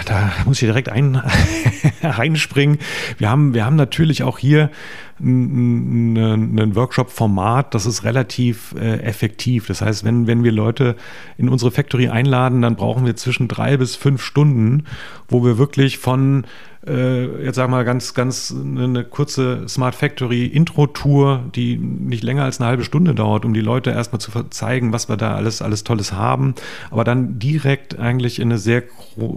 da 0.06 0.32
muss 0.46 0.60
ich 0.62 0.68
direkt 0.68 0.90
ein, 0.90 1.22
reinspringen. 2.04 2.80
Wir 3.20 3.30
haben, 3.30 3.54
wir 3.54 3.64
haben 3.64 3.76
natürlich 3.76 4.24
auch 4.24 4.40
hier 4.40 4.72
ein, 5.20 6.16
ein 6.60 6.76
Workshop-Format, 6.76 7.74
das 7.74 7.86
ist 7.86 8.04
relativ 8.04 8.76
äh, 8.78 9.00
effektiv. 9.00 9.68
Das 9.68 9.82
heißt, 9.82 10.04
wenn, 10.04 10.28
wenn 10.28 10.44
wir 10.44 10.52
Leute 10.52 10.96
in 11.38 11.50
unsere 11.50 11.72
Factory 11.72 12.10
einladen, 12.10 12.62
dann 12.62 12.76
brauchen 12.76 13.06
wir 13.06 13.16
zwischen 13.16 13.48
drei 13.48 13.78
bis 13.78 13.96
fünf 13.96 14.22
Stunden, 14.22 14.86
wo 15.28 15.44
wir 15.44 15.58
wirklich 15.58 15.98
von 15.98 16.46
äh, 16.88 17.44
jetzt 17.44 17.56
sag 17.56 17.70
mal 17.70 17.84
ganz, 17.84 18.14
ganz 18.14 18.54
eine 18.54 19.04
kurze 19.04 19.68
Smart 19.68 19.96
Factory 19.96 20.46
Intro-Tour, 20.46 21.46
die 21.56 21.78
nicht 21.78 22.24
länger 22.24 22.44
als 22.44 22.60
eine 22.60 22.68
halbe 22.68 22.84
Stunde 22.84 23.16
dauert, 23.16 23.46
um 23.46 23.54
die 23.54 23.62
Leute 23.62 23.92
erstmal 23.92 24.20
zu 24.20 24.32
zeigen, 24.50 24.94
was 24.94 25.10
wir 25.10 25.18
da 25.18 25.36
alles, 25.36 25.62
alles 25.62 25.84
Tolles 25.84 26.14
haben, 26.14 26.56
aber 26.92 27.04
dann 27.04 27.40
direkt 27.40 27.98
eigentlich 27.98 28.40
in 28.40 28.50
eine 28.50 28.58
sehr 28.58 28.84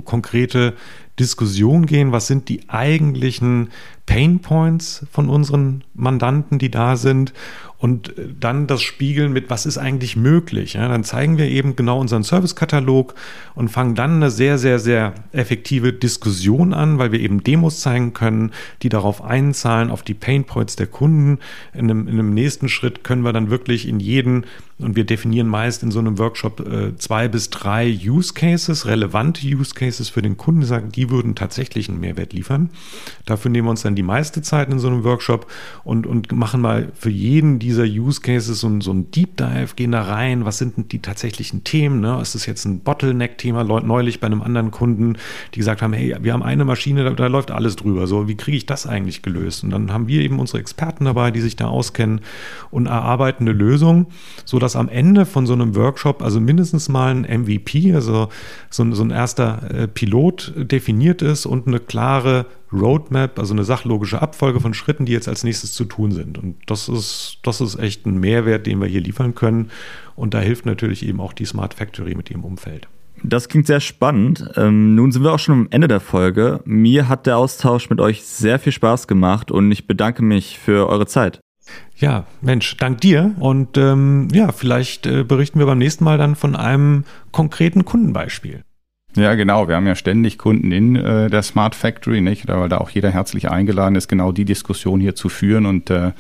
konkrete 0.05 0.75
Diskussion 1.19 1.87
gehen, 1.87 2.13
was 2.13 2.27
sind 2.27 2.49
die 2.49 2.69
eigentlichen 2.69 3.71
Pain 4.07 4.41
Points 4.41 5.07
von 5.11 5.29
unseren 5.29 5.85
Mandanten, 5.95 6.59
die 6.59 6.71
da 6.71 6.97
sind 6.97 7.35
und 7.79 8.17
äh, 8.19 8.29
dann 8.39 8.67
das 8.67 8.83
Spiegeln 8.83 9.33
mit, 9.33 9.51
was 9.51 9.67
ist 9.67 9.79
eigentlich 9.79 10.17
möglich. 10.17 10.75
Ja, 10.75 10.89
dann 10.89 11.05
zeigen 11.05 11.39
wir 11.39 11.47
eben 11.47 11.77
genau 11.77 12.01
unseren 12.01 12.23
Servicekatalog 12.23 13.15
und 13.55 13.69
fangen 13.69 13.95
dann 13.95 14.17
eine 14.17 14.31
sehr, 14.31 14.59
sehr, 14.59 14.79
sehr 14.79 15.15
effektive 15.33 15.93
Diskussion 15.93 16.75
an, 16.75 16.99
weil 16.99 17.13
wir 17.13 17.21
eben 17.21 17.45
Demos 17.45 17.81
zeigen 17.81 18.15
können, 18.15 18.53
die 18.83 18.89
darauf 18.89 19.23
einzahlen, 19.23 19.91
auf 19.91 20.03
die 20.03 20.15
Painpoints 20.15 20.77
der 20.77 20.87
Kunden. 20.87 21.39
In 21.73 21.91
einem, 21.91 22.09
in 22.09 22.15
einem 22.15 22.35
nächsten 22.35 22.69
Schritt 22.69 23.05
können 23.05 23.23
wir 23.23 23.33
dann 23.33 23.51
wirklich 23.51 23.87
in 23.87 24.01
jeden, 24.01 24.45
und 24.79 24.97
wir 24.97 25.05
definieren 25.05 25.47
meist 25.47 25.83
in 25.83 25.93
so 25.93 26.01
einem 26.01 26.19
Workshop 26.19 26.61
äh, 26.61 26.97
zwei 26.97 27.29
bis 27.29 27.51
drei 27.51 27.89
Use 27.89 28.35
Cases, 28.35 28.87
relevante 28.87 29.47
Use 29.47 29.75
Cases 29.75 30.09
für 30.09 30.23
den 30.23 30.37
Kunden, 30.37 30.65
sagen, 30.65 30.91
die 30.91 31.11
würden 31.11 31.37
tatsächlich 31.37 31.89
einen 31.89 32.01
Mehrwert 32.01 32.33
liefern. 32.33 32.71
Dafür 33.25 33.51
nehmen 33.51 33.69
wir 33.69 33.71
uns 33.71 33.83
dann 33.83 33.95
die 33.95 34.03
meiste 34.03 34.43
Zeit 34.43 34.69
in 34.69 34.79
so 34.79 34.89
einem 34.89 35.05
Workshop 35.05 35.47
und, 35.85 36.07
und 36.07 36.33
machen 36.33 36.61
mal 36.61 36.91
für 36.95 37.11
jeden 37.11 37.59
die 37.61 37.69
dieser 37.69 37.85
Use 37.85 38.23
Cases 38.23 38.59
so, 38.59 38.81
so 38.81 38.93
ein 38.93 39.11
Deep 39.11 39.37
Dive, 39.37 39.75
gehen 39.77 39.93
da 39.93 40.01
rein, 40.01 40.47
was 40.47 40.57
sind 40.57 40.79
denn 40.79 40.89
die 40.89 41.01
tatsächlichen 41.01 41.65
Themen? 41.65 42.01
Ne? 42.01 42.19
Ist 42.23 42.35
das 42.35 42.47
jetzt 42.47 42.65
ein 42.65 42.81
Bottleneck-Thema? 42.81 43.63
Neulich 43.63 44.21
bei 44.21 44.27
einem 44.27 44.41
anderen 44.41 44.71
Kunden, 44.71 45.19
die 45.55 45.59
gesagt 45.59 45.83
haben, 45.83 45.93
hey, 45.93 46.17
wir 46.19 46.33
haben 46.33 46.43
eine 46.43 46.65
Maschine, 46.65 47.05
da, 47.05 47.11
da 47.11 47.27
läuft 47.27 47.51
alles 47.51 47.77
drüber. 47.77 48.07
So, 48.07 48.27
wie 48.27 48.37
kriege 48.37 48.57
ich 48.57 48.65
das 48.65 48.87
eigentlich 48.87 49.21
gelöst? 49.21 49.65
Und 49.65 49.71
dann 49.71 49.93
haben 49.93 50.09
wir 50.09 50.23
eben 50.23 50.41
unsere 50.41 50.61
Experten 50.61 51.05
dabei, 51.05 51.31
die 51.31 51.43
sich 51.43 51.57
da 51.57 51.67
auskennen 51.67 52.23
und 52.71 52.87
erarbeiten 52.87 53.45
eine 53.45 53.53
Lösung, 53.53 54.07
sodass 54.47 54.68
am 54.77 54.89
Ende 54.89 55.27
von 55.27 55.47
so 55.47 55.53
einem 55.53 55.75
Workshop 55.75 56.23
also 56.23 56.41
mindestens 56.41 56.89
mal 56.89 57.15
ein 57.15 57.43
MVP, 57.43 57.95
also 57.95 58.29
so, 58.71 58.93
so 58.95 59.03
ein 59.03 59.11
erster 59.11 59.71
äh, 59.71 59.89
Pilot 59.89 60.53
definiert 60.57 61.23
ist 61.23 61.47
und 61.47 61.67
eine 61.67 61.81
klare 61.81 62.47
Roadmap, 62.73 63.39
also 63.39 63.55
eine 63.55 63.65
sachlogische 63.65 64.21
Abfolge 64.21 64.61
von 64.61 64.75
Schritten, 64.75 65.07
die 65.07 65.13
jetzt 65.13 65.29
als 65.29 65.45
nächstes 65.45 65.73
zu 65.73 65.85
tun 65.85 66.13
sind. 66.13 66.39
Und 66.39 66.57
das 66.67 66.89
ist, 66.89 67.39
das 67.43 67.61
ist 67.61 67.79
echt 67.79 68.07
ein 68.07 68.19
Mehrwert, 68.19 68.67
den 68.67 68.81
wir 68.81 68.89
hier 68.89 69.01
liefern 69.01 69.35
können. 69.35 69.71
Und 70.17 70.35
da 70.35 70.41
hilft 70.41 70.67
natürlich 70.67 71.07
eben 71.07 71.21
auch 71.21 71.33
die 71.33 71.47
Smart 71.47 71.75
Factory 71.75 72.15
mit 72.15 72.31
ihrem 72.31 72.45
Umfeld. 72.45 72.89
Das 73.23 73.49
klingt 73.49 73.67
sehr 73.67 73.81
spannend. 73.81 74.49
Ähm, 74.57 74.95
nun 74.95 75.13
sind 75.13 75.25
wir 75.25 75.33
auch 75.33 75.39
schon 75.39 75.55
am 75.55 75.69
Ende 75.71 75.89
der 75.89 76.01
Folge. 76.01 76.61
Mir 76.65 77.09
hat 77.09 77.27
der 77.27 77.39
Austausch 77.39 77.91
mit 77.91 78.01
euch 78.01 78.23
sehr 78.23 78.59
viel 78.59 78.73
Spaß 78.73 79.09
gemacht 79.09 79.51
und 79.51 79.73
ich 79.73 79.87
bedanke 79.87 80.23
mich 80.23 80.59
für 80.59 80.89
eure 80.89 81.07
Zeit. 81.07 81.41
Ja, 81.97 82.27
Mensch, 82.41 82.77
dank 82.77 83.01
dir. 83.01 83.35
Und 83.39 83.77
ähm, 83.77 84.29
ja, 84.33 84.53
vielleicht 84.53 85.07
äh, 85.07 85.25
berichten 85.25 85.59
wir 85.59 85.67
beim 85.67 85.79
nächsten 85.79 86.05
Mal 86.05 86.19
dann 86.19 86.37
von 86.37 86.55
einem 86.55 87.05
konkreten 87.33 87.85
Kundenbeispiel. 87.85 88.63
Ja, 89.17 89.35
genau. 89.35 89.67
Wir 89.67 89.75
haben 89.75 89.87
ja 89.87 89.97
ständig 89.97 90.39
Kunden 90.39 90.71
in 90.71 90.95
äh, 90.95 91.29
der 91.29 91.43
Smart 91.43 91.75
Factory, 91.75 92.21
nicht? 92.21 92.47
Weil 92.47 92.69
da 92.69 92.79
auch 92.79 92.91
jeder 92.91 93.11
herzlich 93.11 93.51
eingeladen 93.51 93.97
ist, 93.97 94.07
genau 94.07 94.33
die 94.33 94.45
Diskussion 94.45 95.01
hier 95.01 95.15
zu 95.15 95.29
führen. 95.29 95.67
Und 95.67 95.91
äh, 95.91 96.13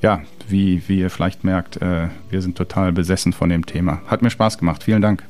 ja, 0.00 0.22
wie, 0.48 0.82
wie 0.86 1.00
ihr 1.00 1.10
vielleicht 1.10 1.44
merkt, 1.44 1.82
äh, 1.82 2.08
wir 2.30 2.40
sind 2.40 2.56
total 2.56 2.92
besessen 2.92 3.32
von 3.32 3.50
dem 3.50 3.66
Thema. 3.66 4.00
Hat 4.06 4.22
mir 4.22 4.30
Spaß 4.30 4.58
gemacht. 4.58 4.84
Vielen 4.84 5.02
Dank. 5.02 5.22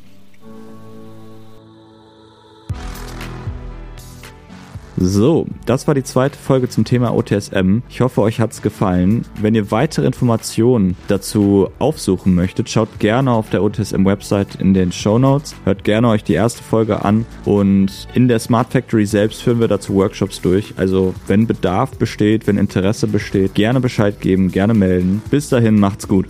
So, 4.99 5.47
das 5.67 5.87
war 5.87 5.95
die 5.95 6.03
zweite 6.03 6.39
Folge 6.39 6.69
zum 6.69 6.85
Thema 6.85 7.15
OTSM. 7.15 7.81
Ich 7.91 8.01
hoffe, 8.01 8.23
euch 8.23 8.41
hat's 8.41 8.63
gefallen. 8.63 9.27
Wenn 9.41 9.55
ihr 9.55 9.71
weitere 9.71 10.07
Informationen 10.07 10.97
dazu 11.09 11.69
aufsuchen 11.79 12.35
möchtet, 12.35 12.71
schaut 12.71 12.99
gerne 12.99 13.33
auf 13.33 13.51
der 13.51 13.63
OTSM-Website 13.63 14.55
in 14.55 14.73
den 14.73 14.93
Show 14.93 15.19
Notes. 15.19 15.55
Hört 15.65 15.85
gerne 15.85 16.09
euch 16.09 16.25
die 16.25 16.33
erste 16.33 16.63
Folge 16.63 17.05
an 17.05 17.27
und 17.45 18.09
in 18.15 18.29
der 18.29 18.39
Smart 18.39 18.73
Factory 18.73 19.05
selbst 19.05 19.43
führen 19.43 19.61
wir 19.61 19.69
dazu 19.69 19.95
Workshops 19.95 20.41
durch. 20.41 20.73
Also, 20.77 21.15
wenn 21.27 21.47
Bedarf 21.47 21.91
besteht, 21.99 22.47
wenn 22.47 22.57
Interesse 22.57 23.07
besteht, 23.07 23.55
gerne 23.55 23.81
Bescheid 23.81 24.21
geben, 24.21 24.51
gerne 24.51 24.75
melden. 24.75 25.23
Bis 25.31 25.51
dahin, 25.51 25.79
macht's 25.79 26.09
gut. 26.09 26.27